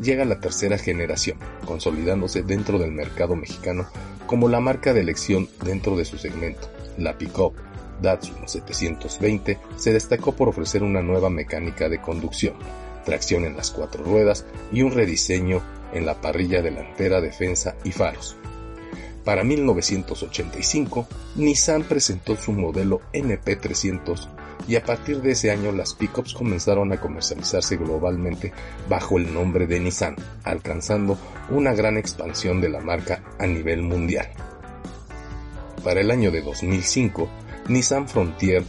Llega 0.00 0.24
la 0.24 0.40
tercera 0.40 0.78
generación, 0.78 1.38
consolidándose 1.64 2.42
dentro 2.42 2.78
del 2.78 2.92
mercado 2.92 3.36
mexicano 3.36 3.86
como 4.26 4.48
la 4.48 4.60
marca 4.60 4.92
de 4.92 5.00
elección 5.00 5.48
dentro 5.64 5.96
de 5.96 6.04
su 6.04 6.18
segmento, 6.18 6.68
la 6.98 7.16
pickup 7.16 7.54
Datsun 8.00 8.46
720 8.46 9.58
se 9.76 9.92
destacó 9.92 10.32
por 10.32 10.48
ofrecer 10.48 10.82
una 10.82 11.02
nueva 11.02 11.30
mecánica 11.30 11.88
de 11.88 12.00
conducción, 12.00 12.54
tracción 13.04 13.44
en 13.44 13.56
las 13.56 13.70
cuatro 13.70 14.04
ruedas 14.04 14.44
y 14.72 14.82
un 14.82 14.92
rediseño 14.92 15.62
en 15.92 16.04
la 16.04 16.20
parrilla 16.20 16.60
delantera, 16.60 17.20
defensa 17.20 17.76
y 17.84 17.92
faros. 17.92 18.36
Para 19.26 19.42
1985, 19.42 21.08
Nissan 21.34 21.82
presentó 21.82 22.36
su 22.36 22.52
modelo 22.52 23.00
NP300 23.12 24.28
y 24.68 24.76
a 24.76 24.84
partir 24.84 25.20
de 25.20 25.32
ese 25.32 25.50
año 25.50 25.72
las 25.72 25.94
pickups 25.94 26.32
comenzaron 26.32 26.92
a 26.92 27.00
comercializarse 27.00 27.76
globalmente 27.76 28.52
bajo 28.88 29.18
el 29.18 29.34
nombre 29.34 29.66
de 29.66 29.80
Nissan, 29.80 30.14
alcanzando 30.44 31.18
una 31.50 31.74
gran 31.74 31.96
expansión 31.96 32.60
de 32.60 32.68
la 32.68 32.78
marca 32.78 33.20
a 33.40 33.48
nivel 33.48 33.82
mundial. 33.82 34.28
Para 35.82 36.02
el 36.02 36.12
año 36.12 36.30
de 36.30 36.42
2005, 36.42 37.28
Nissan 37.66 38.08
Frontier 38.08 38.62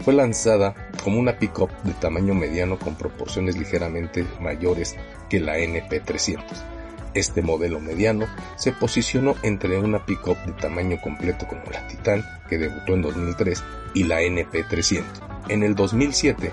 fue 0.00 0.12
lanzada 0.12 0.74
como 1.02 1.18
una 1.18 1.38
pickup 1.38 1.70
de 1.84 1.94
tamaño 1.94 2.34
mediano 2.34 2.78
con 2.78 2.94
proporciones 2.94 3.56
ligeramente 3.56 4.26
mayores 4.38 4.96
que 5.30 5.40
la 5.40 5.56
NP300. 5.56 6.81
Este 7.14 7.42
modelo 7.42 7.80
mediano 7.80 8.26
se 8.56 8.72
posicionó 8.72 9.34
entre 9.42 9.78
una 9.78 10.04
pickup 10.04 10.38
de 10.46 10.52
tamaño 10.52 11.00
completo 11.02 11.46
como 11.46 11.62
la 11.70 11.86
Titan, 11.88 12.24
que 12.48 12.58
debutó 12.58 12.94
en 12.94 13.02
2003, 13.02 13.62
y 13.94 14.04
la 14.04 14.22
NP300. 14.22 15.04
En 15.48 15.62
el 15.62 15.74
2007, 15.74 16.52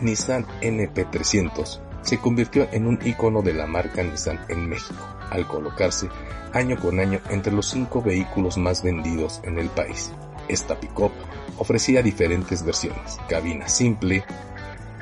Nissan 0.00 0.46
NP300 0.62 1.80
se 2.02 2.18
convirtió 2.18 2.68
en 2.72 2.86
un 2.86 2.98
icono 3.04 3.42
de 3.42 3.54
la 3.54 3.66
marca 3.66 4.02
Nissan 4.02 4.38
en 4.48 4.68
México, 4.68 5.04
al 5.30 5.46
colocarse 5.46 6.08
año 6.52 6.78
con 6.78 7.00
año 7.00 7.20
entre 7.30 7.52
los 7.52 7.68
cinco 7.68 8.02
vehículos 8.02 8.56
más 8.56 8.82
vendidos 8.82 9.40
en 9.44 9.58
el 9.58 9.68
país. 9.68 10.12
Esta 10.48 10.78
pickup 10.78 11.12
ofrecía 11.58 12.02
diferentes 12.02 12.64
versiones, 12.64 13.18
cabina 13.28 13.68
simple, 13.68 14.24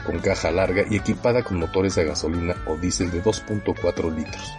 con 0.04 0.18
caja 0.20 0.50
larga 0.50 0.84
y 0.88 0.96
equipada 0.96 1.42
con 1.42 1.58
motores 1.58 1.98
a 1.98 2.04
gasolina 2.04 2.54
o 2.66 2.76
diésel 2.76 3.10
de 3.10 3.22
2.4 3.22 4.14
litros. 4.14 4.52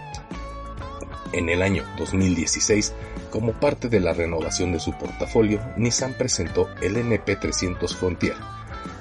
En 1.33 1.49
el 1.49 1.61
año 1.61 1.83
2016, 1.97 2.93
como 3.29 3.53
parte 3.53 3.89
de 3.89 3.99
la 3.99 4.13
renovación 4.13 4.71
de 4.71 4.79
su 4.79 4.93
portafolio, 4.93 5.59
Nissan 5.75 6.13
presentó 6.13 6.69
el 6.81 6.95
NP300 6.95 7.95
Frontier, 7.95 8.35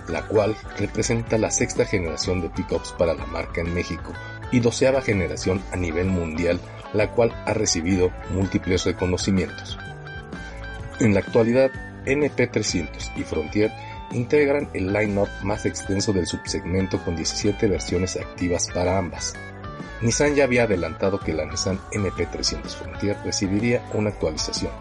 la 0.09 0.27
cual 0.27 0.57
representa 0.79 1.39
la 1.39 1.51
sexta 1.51 1.85
generación 1.85 2.41
de 2.41 2.51
pickups 2.51 2.93
para 2.93 3.15
la 3.15 3.27
marca 3.27 3.61
en 3.61 3.73
México 3.73 4.13
y 4.51 4.61
doceava 4.61 5.03
generación 5.03 5.63
a 5.73 5.77
nivel 5.77 6.07
mundial, 6.07 6.61
la 6.93 7.11
cual 7.13 7.33
ha 7.47 7.55
recibido 7.55 8.11
múltiples 8.31 8.85
reconocimientos. 8.85 9.79
En 11.01 11.15
la 11.15 11.21
actualidad, 11.21 11.71
NP300 12.07 13.13
y 13.17 13.23
Frontier 13.23 13.73
integran 14.13 14.69
el 14.73 14.93
line-up 14.93 15.29
más 15.43 15.67
extenso 15.67 16.13
del 16.13 16.27
subsegmento 16.27 17.03
con 17.05 17.17
17 17.17 17.67
versiones 17.67 18.17
activas 18.17 18.69
para 18.73 18.99
ambas. 18.99 19.35
Nissan 20.03 20.35
ya 20.35 20.45
había 20.45 20.65
adelantado 20.65 21.19
que 21.19 21.33
la 21.33 21.47
Nissan 21.47 21.79
NP300 21.93 22.69
Frontier 22.69 23.17
recibiría 23.25 23.83
una 23.95 24.11
actualización, 24.11 24.73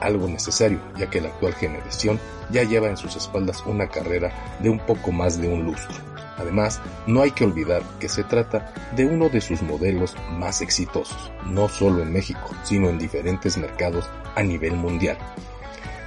algo 0.00 0.28
necesario 0.28 0.80
ya 0.96 1.08
que 1.08 1.20
la 1.20 1.28
actual 1.28 1.54
generación 1.54 2.18
ya 2.50 2.62
lleva 2.62 2.88
en 2.88 2.96
sus 2.96 3.16
espaldas 3.16 3.62
una 3.66 3.88
carrera 3.88 4.58
de 4.60 4.70
un 4.70 4.78
poco 4.78 5.12
más 5.12 5.40
de 5.40 5.48
un 5.48 5.64
lustro. 5.64 5.96
Además, 6.36 6.80
no 7.06 7.22
hay 7.22 7.30
que 7.30 7.44
olvidar 7.44 7.82
que 7.98 8.08
se 8.08 8.22
trata 8.22 8.72
de 8.94 9.06
uno 9.06 9.28
de 9.28 9.40
sus 9.40 9.62
modelos 9.62 10.14
más 10.32 10.60
exitosos, 10.60 11.32
no 11.46 11.68
solo 11.68 12.02
en 12.02 12.12
México, 12.12 12.50
sino 12.62 12.90
en 12.90 12.98
diferentes 12.98 13.56
mercados 13.56 14.08
a 14.34 14.42
nivel 14.42 14.74
mundial. 14.74 15.16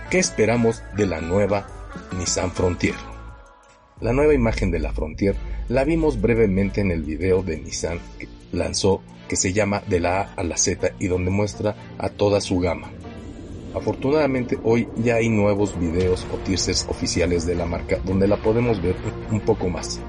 ¿Qué 0.10 0.19
esperamos 0.19 0.84
de 0.95 1.08
la 1.08 1.21
nueva 1.21 1.67
Nissan 2.17 2.52
Frontier? 2.52 2.95
La 4.02 4.13
nueva 4.13 4.34
imagen 4.34 4.71
de 4.71 4.80
la 4.80 4.93
Frontier 4.93 5.36
La 5.70 5.84
vimos 5.84 6.20
brevemente 6.20 6.82
en 6.82 6.90
el 6.90 7.04
video 7.04 7.44
de 7.44 7.60
Nissan 7.60 8.00
que 8.18 8.28
lanzó 8.52 9.04
que 9.28 9.36
se 9.36 9.54
llama 9.54 9.84
De 9.88 10.00
la 10.00 10.22
A 10.22 10.34
a 10.34 10.44
la 10.44 10.58
Z 10.58 10.94
y 10.98 11.06
donde 11.06 11.30
muestra 11.30 11.76
a 12.00 12.10
toda 12.10 12.42
su 12.42 12.58
gama. 12.58 12.90
Afortunadamente 13.76 14.58
hoy 14.64 14.88
ya 14.98 15.18
hay 15.18 15.30
nuevos 15.30 15.80
videos 15.80 16.26
o 16.34 16.38
teasers 16.38 16.88
oficiales 16.90 17.46
de 17.46 17.54
la 17.54 17.68
marca 17.68 18.00
donde 18.04 18.28
la 18.28 18.38
podemos 18.38 18.82
ver 18.82 18.96
un 19.30 19.42
poco 19.42 19.70
más. 19.70 20.00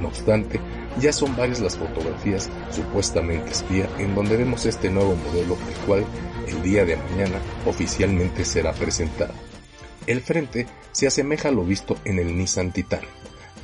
No 0.00 0.06
obstante, 0.06 0.60
ya 1.00 1.12
son 1.12 1.34
varias 1.34 1.58
las 1.58 1.76
fotografías 1.76 2.48
supuestamente 2.70 3.50
espía 3.50 3.88
en 3.98 4.14
donde 4.14 4.36
vemos 4.36 4.64
este 4.64 4.90
nuevo 4.90 5.16
modelo 5.16 5.58
el 5.68 5.86
cual 5.86 6.04
el 6.46 6.62
día 6.62 6.84
de 6.84 6.94
mañana 6.94 7.40
oficialmente 7.66 8.44
será 8.44 8.72
presentado. 8.72 9.34
El 10.06 10.20
frente 10.20 10.68
se 10.92 11.08
asemeja 11.08 11.48
a 11.48 11.52
lo 11.52 11.64
visto 11.64 11.96
en 12.04 12.20
el 12.20 12.38
Nissan 12.38 12.70
Titan. 12.70 13.00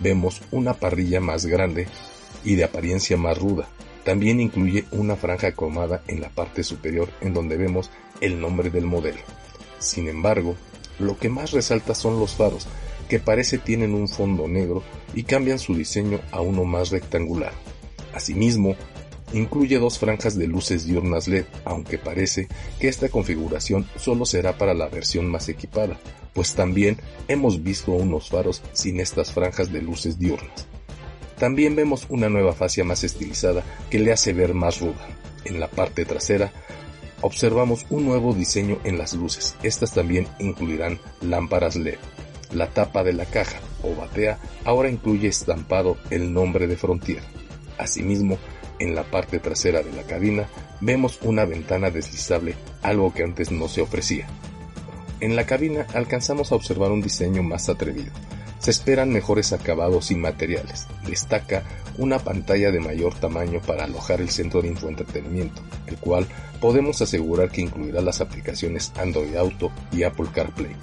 Vemos 0.01 0.41
una 0.51 0.75
parrilla 0.75 1.21
más 1.21 1.47
grande 1.47 1.87
y 2.45 2.55
de 2.55 2.65
apariencia 2.65 3.17
más 3.17 3.39
ruda. 3.39 3.69
También 4.05 4.41
incluye 4.41 4.87
una 4.93 5.17
franja 5.17 5.53
cromada 5.53 6.03
en 6.09 6.21
la 6.21 6.31
parte 6.31 6.65
superior 6.65 7.11
en 7.21 7.35
donde 7.35 7.57
vemos 7.57 7.91
el 8.21 8.41
nombre 8.41 8.71
del 8.71 8.87
modelo. 8.87 9.21
Sin 9.79 10.09
embargo, 10.09 10.57
lo 10.99 11.19
que 11.19 11.29
más 11.29 11.53
resalta 11.53 11.95
son 11.95 12.19
los 12.19 12.35
faros, 12.35 12.67
que 13.09 13.19
parece 13.19 13.59
tienen 13.59 13.95
un 13.95 14.09
fondo 14.09 14.47
negro 14.47 14.83
y 15.15 15.25
cambian 15.25 15.59
su 15.59 15.75
diseño 15.75 16.21
a 16.31 16.41
uno 16.41 16.65
más 16.65 16.91
rectangular. 16.91 17.53
Asimismo, 18.15 18.77
incluye 19.33 19.79
dos 19.79 19.99
franjas 19.99 20.37
de 20.37 20.47
luces 20.47 20.87
diurnas 20.87 21.29
LED, 21.29 21.45
aunque 21.65 21.99
parece 21.99 22.49
que 22.79 22.89
esta 22.89 23.09
configuración 23.09 23.87
solo 23.97 24.25
será 24.25 24.57
para 24.57 24.75
la 24.75 24.89
versión 24.89 25.27
más 25.27 25.49
equipada, 25.49 25.99
pues 26.41 26.55
también 26.55 26.97
hemos 27.29 27.63
visto 27.63 27.93
unos 27.93 28.31
faros 28.31 28.63
sin 28.73 28.99
estas 28.99 29.31
franjas 29.31 29.71
de 29.71 29.83
luces 29.83 30.19
diurnas. 30.19 30.67
También 31.39 31.77
vemos 31.77 32.07
una 32.09 32.31
nueva 32.31 32.55
fascia 32.55 32.83
más 32.83 33.05
estilizada 33.05 33.63
que 33.91 33.99
le 33.99 34.11
hace 34.11 34.33
ver 34.33 34.55
más 34.55 34.81
ruda. 34.81 35.07
En 35.45 35.61
la 35.61 35.69
parte 35.69 36.07
trasera 36.07 36.51
observamos 37.21 37.85
un 37.91 38.07
nuevo 38.07 38.33
diseño 38.33 38.79
en 38.85 38.97
las 38.97 39.13
luces. 39.13 39.55
Estas 39.63 39.93
también 39.93 40.29
incluirán 40.39 40.99
lámparas 41.21 41.77
LED. 41.77 41.99
La 42.55 42.69
tapa 42.69 43.05
de 43.05 43.13
la 43.13 43.27
caja 43.27 43.61
o 43.83 43.95
batea 43.95 44.39
ahora 44.65 44.89
incluye 44.89 45.29
estampado 45.29 45.99
el 46.09 46.33
nombre 46.33 46.67
de 46.67 46.79
Frontier. 46.79 47.21
Asimismo, 47.77 48.39
en 48.79 48.95
la 48.95 49.03
parte 49.03 49.41
trasera 49.41 49.83
de 49.83 49.93
la 49.93 50.05
cabina 50.05 50.49
vemos 50.81 51.19
una 51.21 51.45
ventana 51.45 51.91
deslizable, 51.91 52.55
algo 52.81 53.13
que 53.13 53.25
antes 53.25 53.51
no 53.51 53.69
se 53.69 53.83
ofrecía. 53.83 54.27
En 55.21 55.37
la 55.37 55.45
cabina 55.45 55.87
alcanzamos 55.93 56.51
a 56.51 56.55
observar 56.55 56.91
un 56.91 57.03
diseño 57.03 57.43
más 57.43 57.69
atrevido. 57.69 58.11
Se 58.59 58.71
esperan 58.71 59.11
mejores 59.11 59.53
acabados 59.53 60.11
y 60.11 60.15
materiales. 60.15 60.87
Destaca 61.07 61.63
una 61.99 62.19
pantalla 62.19 62.71
de 62.71 62.81
mayor 62.81 63.15
tamaño 63.15 63.61
para 63.61 63.85
alojar 63.85 64.23
el 64.23 64.31
centro 64.31 64.63
de 64.63 64.69
infoentretenimiento, 64.69 65.61
el 65.87 65.97
cual 65.97 66.27
podemos 66.61 67.03
asegurar 67.03 67.51
que 67.51 67.61
incluirá 67.61 68.01
las 68.01 68.23
aplicaciones 68.23 68.93
Android 68.97 69.37
Auto 69.37 69.71
y 69.93 70.05
Apple 70.05 70.29
CarPlay. 70.33 70.75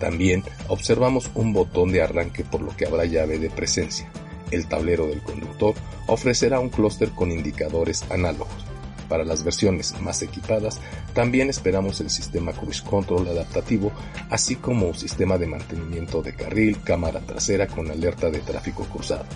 También 0.00 0.42
observamos 0.66 1.30
un 1.34 1.52
botón 1.52 1.92
de 1.92 2.02
arranque 2.02 2.42
por 2.42 2.62
lo 2.62 2.76
que 2.76 2.86
habrá 2.86 3.04
llave 3.04 3.38
de 3.38 3.50
presencia. 3.50 4.10
El 4.50 4.66
tablero 4.66 5.06
del 5.06 5.22
conductor 5.22 5.74
ofrecerá 6.08 6.58
un 6.58 6.68
clúster 6.68 7.10
con 7.10 7.30
indicadores 7.30 8.04
análogos. 8.10 8.63
Para 9.08 9.24
las 9.24 9.44
versiones 9.44 9.94
más 10.00 10.22
equipadas, 10.22 10.80
también 11.12 11.50
esperamos 11.50 12.00
el 12.00 12.10
sistema 12.10 12.52
Cruise 12.52 12.82
Control 12.82 13.28
adaptativo, 13.28 13.92
así 14.30 14.56
como 14.56 14.88
un 14.88 14.94
sistema 14.94 15.38
de 15.38 15.46
mantenimiento 15.46 16.22
de 16.22 16.34
carril, 16.34 16.80
cámara 16.82 17.20
trasera 17.20 17.66
con 17.66 17.90
alerta 17.90 18.30
de 18.30 18.40
tráfico 18.40 18.84
cruzado. 18.84 19.26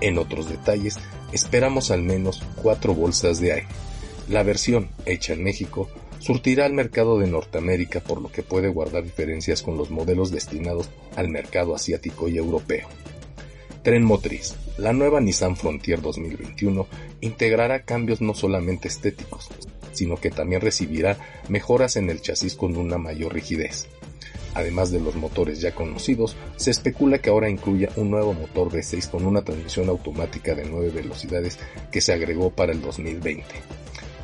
En 0.00 0.18
otros 0.18 0.48
detalles, 0.48 0.98
esperamos 1.32 1.90
al 1.90 2.02
menos 2.02 2.42
cuatro 2.56 2.94
bolsas 2.94 3.40
de 3.40 3.52
aire. 3.52 3.68
La 4.28 4.42
versión 4.42 4.90
hecha 5.06 5.32
en 5.32 5.42
México 5.44 5.88
surtirá 6.18 6.64
al 6.64 6.72
mercado 6.72 7.18
de 7.18 7.26
Norteamérica 7.26 8.00
por 8.00 8.20
lo 8.20 8.30
que 8.30 8.42
puede 8.42 8.68
guardar 8.68 9.04
diferencias 9.04 9.62
con 9.62 9.76
los 9.76 9.90
modelos 9.90 10.30
destinados 10.30 10.88
al 11.16 11.28
mercado 11.28 11.74
asiático 11.74 12.28
y 12.28 12.38
europeo. 12.38 12.88
Tren 13.82 14.04
motriz. 14.04 14.54
La 14.76 14.92
nueva 14.92 15.20
Nissan 15.20 15.56
Frontier 15.56 16.02
2021 16.02 16.88
integrará 17.20 17.84
cambios 17.84 18.20
no 18.20 18.34
solamente 18.34 18.88
estéticos, 18.88 19.48
sino 19.92 20.16
que 20.16 20.30
también 20.30 20.60
recibirá 20.60 21.16
mejoras 21.48 21.94
en 21.94 22.10
el 22.10 22.20
chasis 22.20 22.56
con 22.56 22.76
una 22.76 22.98
mayor 22.98 23.34
rigidez. 23.34 23.86
Además 24.52 24.90
de 24.90 24.98
los 24.98 25.14
motores 25.14 25.60
ya 25.60 25.76
conocidos, 25.76 26.36
se 26.56 26.72
especula 26.72 27.18
que 27.18 27.30
ahora 27.30 27.48
incluya 27.48 27.88
un 27.94 28.10
nuevo 28.10 28.34
motor 28.34 28.68
V6 28.70 29.10
con 29.10 29.26
una 29.26 29.42
transmisión 29.42 29.88
automática 29.88 30.56
de 30.56 30.64
9 30.64 30.90
velocidades 30.90 31.56
que 31.92 32.00
se 32.00 32.12
agregó 32.12 32.50
para 32.50 32.72
el 32.72 32.82
2020. 32.82 33.44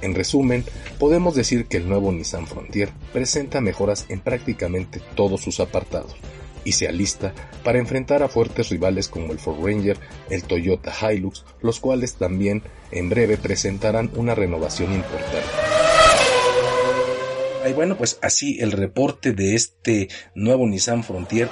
En 0.03 0.17
resumen, 0.17 0.65
podemos 0.99 1.37
decir 1.37 1.67
que 1.67 1.77
el 1.77 1.89
nuevo 1.89 2.11
Nissan 2.11 2.49
Frontier 2.49 2.89
presenta 3.13 3.61
mejoras 3.61 4.07
en 4.09 4.19
prácticamente 4.19 5.01
todos 5.15 5.43
sus 5.43 5.61
apartados 5.61 6.17
y 6.65 6.73
se 6.73 6.89
alista 6.89 7.33
para 7.65 7.79
enfrentar 7.79 8.23
a 8.23 8.29
fuertes 8.29 8.69
rivales 8.71 9.09
como 9.09 9.33
el 9.33 9.39
Ford 9.39 9.65
Ranger, 9.65 9.99
el 10.31 10.45
Toyota 10.45 10.93
Hilux, 10.93 11.45
los 11.61 11.81
cuales 11.81 12.15
también 12.15 12.63
en 12.91 13.09
breve 13.09 13.37
presentarán 13.37 14.11
una 14.17 14.35
renovación 14.35 14.93
importante. 14.93 15.49
Y 17.69 17.73
bueno, 17.73 17.97
pues 17.97 18.19
así 18.23 18.59
el 18.61 18.73
reporte 18.73 19.33
de 19.33 19.55
este 19.55 20.09
nuevo 20.35 20.67
Nissan 20.67 21.05
Frontier 21.05 21.49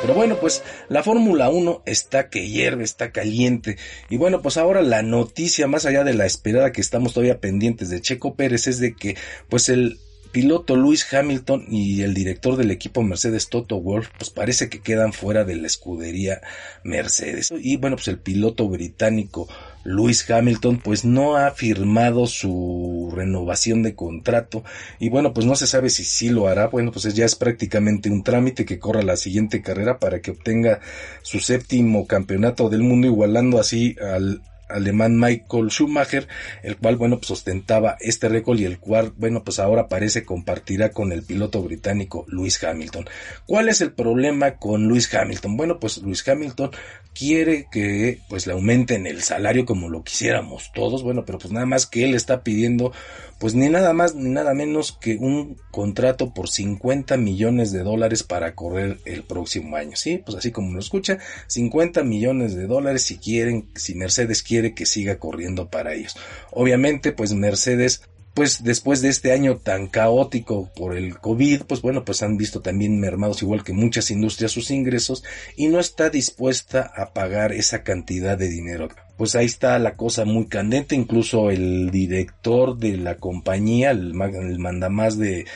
pero 0.00 0.14
bueno, 0.14 0.36
pues 0.36 0.62
la 0.88 1.02
Fórmula 1.02 1.50
1 1.50 1.82
está 1.84 2.28
que 2.30 2.48
hierve, 2.48 2.84
está 2.84 3.10
caliente. 3.10 3.76
Y 4.08 4.16
bueno, 4.16 4.42
pues 4.42 4.56
ahora 4.56 4.80
la 4.80 5.02
noticia, 5.02 5.66
más 5.66 5.86
allá 5.86 6.04
de 6.04 6.14
la 6.14 6.26
esperada 6.26 6.72
que 6.72 6.80
estamos 6.80 7.12
todavía 7.12 7.40
pendientes 7.40 7.90
de 7.90 8.00
Checo 8.00 8.34
Pérez, 8.34 8.68
es 8.68 8.78
de 8.78 8.94
que 8.94 9.16
pues 9.48 9.68
el 9.68 9.98
piloto 10.28 10.76
Lewis 10.76 11.12
Hamilton 11.12 11.66
y 11.68 12.02
el 12.02 12.14
director 12.14 12.56
del 12.56 12.70
equipo 12.70 13.02
Mercedes 13.02 13.48
Toto 13.48 13.80
Wolff 13.80 14.08
pues 14.16 14.30
parece 14.30 14.68
que 14.68 14.80
quedan 14.80 15.12
fuera 15.12 15.44
de 15.44 15.56
la 15.56 15.66
escudería 15.66 16.40
Mercedes. 16.84 17.52
Y 17.60 17.76
bueno, 17.76 17.96
pues 17.96 18.08
el 18.08 18.18
piloto 18.18 18.68
británico 18.68 19.48
Lewis 19.84 20.28
Hamilton 20.30 20.78
pues 20.78 21.04
no 21.04 21.36
ha 21.36 21.50
firmado 21.52 22.26
su 22.26 23.12
renovación 23.14 23.82
de 23.82 23.94
contrato 23.94 24.64
y 24.98 25.08
bueno 25.08 25.32
pues 25.32 25.46
no 25.46 25.56
se 25.56 25.66
sabe 25.66 25.88
si 25.88 26.04
sí 26.04 26.28
lo 26.28 26.48
hará 26.48 26.66
bueno 26.66 26.92
pues 26.92 27.12
ya 27.14 27.24
es 27.24 27.36
prácticamente 27.36 28.10
un 28.10 28.22
trámite 28.22 28.64
que 28.64 28.78
corra 28.78 29.02
la 29.02 29.16
siguiente 29.16 29.62
carrera 29.62 29.98
para 29.98 30.20
que 30.20 30.32
obtenga 30.32 30.80
su 31.22 31.40
séptimo 31.40 32.06
campeonato 32.06 32.68
del 32.68 32.82
mundo 32.82 33.06
igualando 33.06 33.58
así 33.58 33.96
al 34.00 34.42
alemán 34.68 35.18
Michael 35.18 35.70
Schumacher, 35.70 36.28
el 36.62 36.76
cual, 36.76 36.96
bueno, 36.96 37.18
pues 37.18 37.30
ostentaba 37.30 37.96
este 38.00 38.28
récord 38.28 38.58
y 38.58 38.64
el 38.64 38.78
cual, 38.78 39.12
bueno, 39.16 39.44
pues 39.44 39.58
ahora 39.58 39.88
parece 39.88 40.24
compartirá 40.24 40.90
con 40.90 41.12
el 41.12 41.22
piloto 41.22 41.62
británico 41.62 42.24
Lewis 42.28 42.62
Hamilton. 42.62 43.06
¿Cuál 43.46 43.68
es 43.68 43.80
el 43.80 43.92
problema 43.92 44.56
con 44.56 44.88
Lewis 44.88 45.12
Hamilton? 45.14 45.56
Bueno, 45.56 45.78
pues 45.78 45.98
Lewis 45.98 46.26
Hamilton 46.26 46.70
quiere 47.18 47.66
que 47.70 48.20
pues 48.28 48.46
le 48.46 48.52
aumenten 48.52 49.06
el 49.06 49.22
salario 49.22 49.66
como 49.66 49.88
lo 49.88 50.04
quisiéramos 50.04 50.70
todos, 50.72 51.02
bueno, 51.02 51.24
pero 51.24 51.38
pues 51.38 51.52
nada 51.52 51.66
más 51.66 51.86
que 51.86 52.04
él 52.04 52.14
está 52.14 52.44
pidiendo 52.44 52.92
pues 53.40 53.54
ni 53.54 53.68
nada 53.68 53.92
más 53.92 54.14
ni 54.14 54.30
nada 54.30 54.54
menos 54.54 54.92
que 54.92 55.16
un 55.16 55.56
contrato 55.72 56.32
por 56.32 56.48
50 56.48 57.16
millones 57.16 57.72
de 57.72 57.80
dólares 57.80 58.22
para 58.22 58.54
correr 58.54 58.98
el 59.04 59.24
próximo 59.24 59.76
año, 59.76 59.96
¿sí? 59.96 60.22
Pues 60.24 60.38
así 60.38 60.52
como 60.52 60.72
lo 60.72 60.78
escucha, 60.78 61.18
50 61.48 62.04
millones 62.04 62.54
de 62.54 62.66
dólares 62.66 63.02
si 63.02 63.18
quieren, 63.18 63.68
si 63.74 63.94
Mercedes 63.94 64.42
quiere 64.42 64.74
que 64.74 64.86
siga 64.86 65.18
corriendo 65.18 65.68
para 65.68 65.94
ellos. 65.94 66.16
Obviamente, 66.52 67.12
pues 67.12 67.32
Mercedes 67.32 68.02
pues 68.38 68.62
después 68.62 69.02
de 69.02 69.08
este 69.08 69.32
año 69.32 69.56
tan 69.56 69.88
caótico 69.88 70.70
por 70.76 70.96
el 70.96 71.18
COVID, 71.18 71.62
pues 71.62 71.82
bueno, 71.82 72.04
pues 72.04 72.22
han 72.22 72.36
visto 72.36 72.60
también 72.60 73.00
mermados 73.00 73.42
igual 73.42 73.64
que 73.64 73.72
muchas 73.72 74.12
industrias 74.12 74.52
sus 74.52 74.70
ingresos 74.70 75.24
y 75.56 75.66
no 75.66 75.80
está 75.80 76.08
dispuesta 76.08 76.88
a 76.94 77.12
pagar 77.12 77.50
esa 77.50 77.82
cantidad 77.82 78.38
de 78.38 78.48
dinero. 78.48 78.90
Pues 79.16 79.34
ahí 79.34 79.46
está 79.46 79.76
la 79.80 79.96
cosa 79.96 80.24
muy 80.24 80.46
candente, 80.46 80.94
incluso 80.94 81.50
el 81.50 81.90
director 81.90 82.78
de 82.78 82.96
la 82.98 83.16
compañía, 83.16 83.90
el, 83.90 84.12
el 84.12 84.58
mandamás 84.60 85.18
de, 85.18 85.46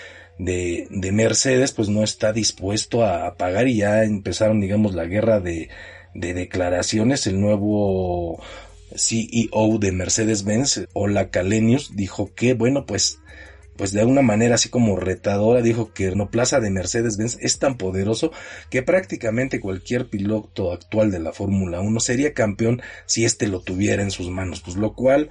de, 0.41 0.89
de 0.91 1.13
Mercedes, 1.13 1.71
pues 1.71 1.89
no 1.89 2.03
está 2.03 2.33
dispuesto 2.33 3.05
a, 3.05 3.37
pagar 3.37 3.69
y 3.69 3.77
ya 3.77 4.03
empezaron, 4.03 4.61
digamos, 4.61 4.97
la 4.97 5.05
guerra 5.05 5.39
de, 5.39 5.69
de 6.15 6.35
declaraciones, 6.35 7.29
el 7.29 7.41
nuevo 7.41 8.43
CEO 8.97 9.79
de 9.79 9.93
Mercedes-Benz, 9.93 10.89
Ola 10.93 11.31
Kalenius, 11.31 11.95
dijo 11.97 12.33
que, 12.35 12.55
bueno, 12.55 12.87
pues, 12.87 13.21
pues 13.77 13.93
de 13.93 14.01
alguna 14.01 14.23
manera 14.23 14.57
así 14.57 14.69
como 14.69 14.97
retadora, 14.97 15.63
dijo 15.63 15.93
que 15.93 16.07
el 16.07 16.29
plaza 16.29 16.61
de 16.61 16.71
Mercedes-Benz 16.71 17.39
es 17.41 17.59
tan 17.59 17.77
poderoso 17.79 18.33
que 18.71 18.83
prácticamente 18.83 19.61
cualquier 19.61 20.09
piloto 20.09 20.73
actual 20.73 21.11
de 21.11 21.21
la 21.21 21.33
Fórmula 21.33 21.81
1 21.81 22.01
sería 22.01 22.35
campeón 22.35 22.83
si 23.07 23.25
éste 23.25 23.49
lo 23.49 23.61
tuviera 23.61 24.03
en 24.03 24.11
sus 24.11 24.31
manos, 24.31 24.61
pues 24.61 24.77
lo 24.77 24.95
cual 24.95 25.31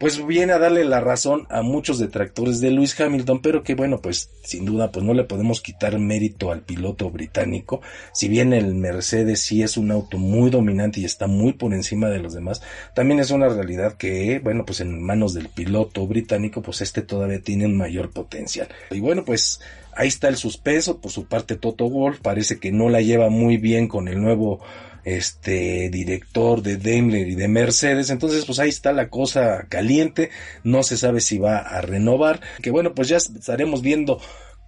pues 0.00 0.26
viene 0.26 0.54
a 0.54 0.58
darle 0.58 0.84
la 0.84 1.00
razón 1.00 1.46
a 1.50 1.60
muchos 1.60 1.98
detractores 1.98 2.58
de 2.62 2.70
Lewis 2.70 2.98
Hamilton, 2.98 3.42
pero 3.42 3.62
que 3.62 3.74
bueno, 3.74 4.00
pues 4.00 4.30
sin 4.42 4.64
duda 4.64 4.90
pues 4.90 5.04
no 5.04 5.12
le 5.12 5.24
podemos 5.24 5.60
quitar 5.60 5.98
mérito 5.98 6.50
al 6.50 6.62
piloto 6.62 7.10
británico. 7.10 7.82
Si 8.14 8.26
bien 8.26 8.54
el 8.54 8.74
Mercedes 8.74 9.42
sí 9.42 9.62
es 9.62 9.76
un 9.76 9.90
auto 9.90 10.16
muy 10.16 10.48
dominante 10.48 11.00
y 11.00 11.04
está 11.04 11.26
muy 11.26 11.52
por 11.52 11.74
encima 11.74 12.08
de 12.08 12.18
los 12.18 12.32
demás, 12.32 12.62
también 12.94 13.20
es 13.20 13.30
una 13.30 13.50
realidad 13.50 13.98
que 13.98 14.38
bueno, 14.38 14.64
pues 14.64 14.80
en 14.80 15.02
manos 15.02 15.34
del 15.34 15.50
piloto 15.50 16.06
británico 16.06 16.62
pues 16.62 16.80
este 16.80 17.02
todavía 17.02 17.42
tiene 17.42 17.66
un 17.66 17.76
mayor 17.76 18.08
potencial. 18.10 18.68
Y 18.90 19.00
bueno, 19.00 19.26
pues 19.26 19.60
ahí 19.94 20.08
está 20.08 20.28
el 20.28 20.36
suspenso, 20.36 21.02
por 21.02 21.10
su 21.10 21.26
parte 21.26 21.56
Toto 21.56 21.90
Wolff 21.90 22.20
parece 22.20 22.58
que 22.58 22.72
no 22.72 22.88
la 22.88 23.02
lleva 23.02 23.28
muy 23.28 23.58
bien 23.58 23.86
con 23.86 24.08
el 24.08 24.18
nuevo 24.22 24.60
este 25.04 25.90
director 25.90 26.62
de 26.62 26.76
Daimler 26.76 27.28
y 27.28 27.34
de 27.34 27.48
Mercedes. 27.48 28.10
Entonces, 28.10 28.44
pues 28.44 28.58
ahí 28.58 28.68
está 28.68 28.92
la 28.92 29.08
cosa 29.08 29.66
caliente. 29.68 30.30
No 30.64 30.82
se 30.82 30.96
sabe 30.96 31.20
si 31.20 31.38
va 31.38 31.58
a 31.58 31.80
renovar. 31.80 32.40
Que 32.62 32.70
bueno, 32.70 32.94
pues 32.94 33.08
ya 33.08 33.16
estaremos 33.16 33.82
viendo 33.82 34.20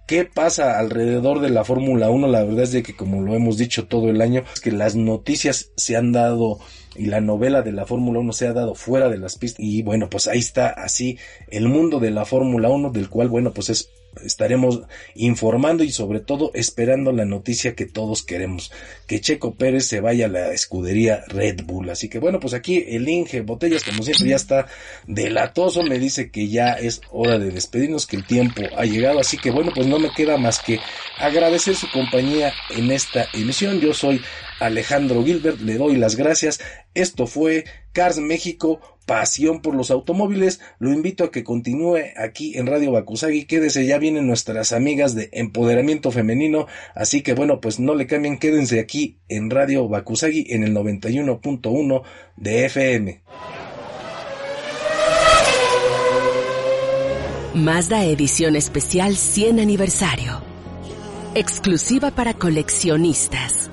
qué 0.07 0.25
pasa 0.25 0.79
alrededor 0.79 1.39
de 1.39 1.49
la 1.49 1.63
Fórmula 1.63 2.09
1. 2.09 2.27
La 2.27 2.43
verdad 2.43 2.63
es 2.63 2.71
de 2.71 2.83
que, 2.83 2.95
como 2.95 3.21
lo 3.21 3.35
hemos 3.35 3.57
dicho 3.57 3.87
todo 3.87 4.09
el 4.09 4.21
año, 4.21 4.43
es 4.53 4.61
que 4.61 4.71
las 4.71 4.95
noticias 4.95 5.71
se 5.75 5.95
han 5.95 6.11
dado 6.11 6.59
y 6.95 7.07
la 7.07 7.21
novela 7.21 7.61
de 7.61 7.71
la 7.71 7.85
Fórmula 7.85 8.19
1 8.19 8.33
se 8.33 8.47
ha 8.47 8.53
dado 8.53 8.75
fuera 8.75 9.09
de 9.09 9.17
las 9.17 9.37
pistas. 9.37 9.59
Y 9.59 9.81
bueno, 9.81 10.09
pues 10.09 10.27
ahí 10.27 10.39
está 10.39 10.69
así 10.69 11.17
el 11.49 11.67
mundo 11.67 11.99
de 11.99 12.11
la 12.11 12.25
Fórmula 12.25 12.69
1, 12.69 12.91
del 12.91 13.09
cual, 13.09 13.29
bueno, 13.29 13.53
pues 13.53 13.69
es 13.69 13.89
estaremos 14.23 14.81
informando 15.15 15.83
y 15.83 15.91
sobre 15.91 16.19
todo 16.19 16.51
esperando 16.53 17.11
la 17.11 17.25
noticia 17.25 17.75
que 17.75 17.85
todos 17.85 18.23
queremos, 18.23 18.71
que 19.07 19.21
Checo 19.21 19.55
Pérez 19.55 19.85
se 19.85 20.01
vaya 20.01 20.25
a 20.25 20.29
la 20.29 20.51
escudería 20.51 21.23
Red 21.27 21.63
Bull. 21.65 21.89
Así 21.89 22.09
que 22.09 22.19
bueno, 22.19 22.39
pues 22.39 22.53
aquí 22.53 22.83
el 22.87 23.07
Inge 23.07 23.41
Botellas, 23.41 23.83
como 23.83 24.03
siempre, 24.03 24.29
ya 24.29 24.35
está 24.35 24.67
delatoso, 25.07 25.83
me 25.83 25.99
dice 25.99 26.29
que 26.29 26.47
ya 26.47 26.73
es 26.73 27.01
hora 27.11 27.39
de 27.39 27.51
despedirnos, 27.51 28.07
que 28.07 28.17
el 28.17 28.25
tiempo 28.25 28.61
ha 28.77 28.85
llegado. 28.85 29.19
Así 29.19 29.37
que 29.37 29.51
bueno, 29.51 29.71
pues 29.73 29.87
no 29.87 29.99
me 29.99 30.11
queda 30.11 30.37
más 30.37 30.59
que 30.59 30.79
agradecer 31.17 31.75
su 31.75 31.89
compañía 31.91 32.53
en 32.69 32.91
esta 32.91 33.27
emisión. 33.33 33.79
Yo 33.79 33.93
soy 33.93 34.21
Alejandro 34.59 35.23
Gilbert, 35.23 35.59
le 35.61 35.77
doy 35.77 35.95
las 35.95 36.15
gracias. 36.15 36.59
Esto 36.93 37.27
fue 37.27 37.65
Cars 37.91 38.19
México, 38.19 38.79
pasión 39.05 39.61
por 39.61 39.75
los 39.75 39.91
automóviles. 39.91 40.59
Lo 40.79 40.91
invito 40.91 41.25
a 41.25 41.31
que 41.31 41.43
continúe 41.43 41.99
aquí 42.17 42.57
en 42.57 42.67
Radio 42.67 42.91
Bakusagi. 42.91 43.45
Quédese, 43.45 43.85
ya 43.85 43.97
vienen 43.97 44.27
nuestras 44.27 44.73
amigas 44.73 45.15
de 45.15 45.29
empoderamiento 45.33 46.11
femenino. 46.11 46.67
Así 46.95 47.21
que 47.21 47.33
bueno, 47.33 47.59
pues 47.61 47.79
no 47.79 47.95
le 47.95 48.07
cambien, 48.07 48.39
quédense 48.39 48.79
aquí 48.79 49.17
en 49.27 49.49
Radio 49.49 49.87
Bakusagi 49.87 50.47
en 50.49 50.63
el 50.63 50.73
91.1 50.73 52.03
de 52.37 52.65
FM. 52.65 53.21
Mazda 57.55 58.03
Edición 58.05 58.55
Especial 58.55 59.15
100 59.15 59.59
Aniversario. 59.59 60.41
Exclusiva 61.35 62.11
para 62.11 62.33
coleccionistas 62.33 63.72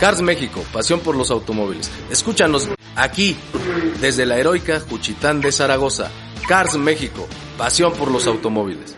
Cars 0.00 0.20
México, 0.20 0.64
pasión 0.72 1.00
por 1.00 1.16
los 1.16 1.30
automóviles. 1.30 1.90
Escúchanos 2.10 2.68
aquí, 2.96 3.36
desde 4.00 4.26
la 4.26 4.36
heroica 4.36 4.80
Juchitán 4.80 5.40
de 5.40 5.52
Zaragoza. 5.52 6.10
Cars 6.48 6.76
México, 6.76 7.26
pasión 7.56 7.92
por 7.92 8.10
los 8.10 8.26
automóviles. 8.26 8.96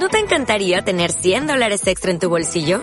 ¿No 0.00 0.08
te 0.08 0.18
encantaría 0.18 0.82
tener 0.82 1.12
100 1.12 1.46
dólares 1.46 1.86
extra 1.86 2.10
en 2.10 2.18
tu 2.18 2.28
bolsillo? 2.28 2.82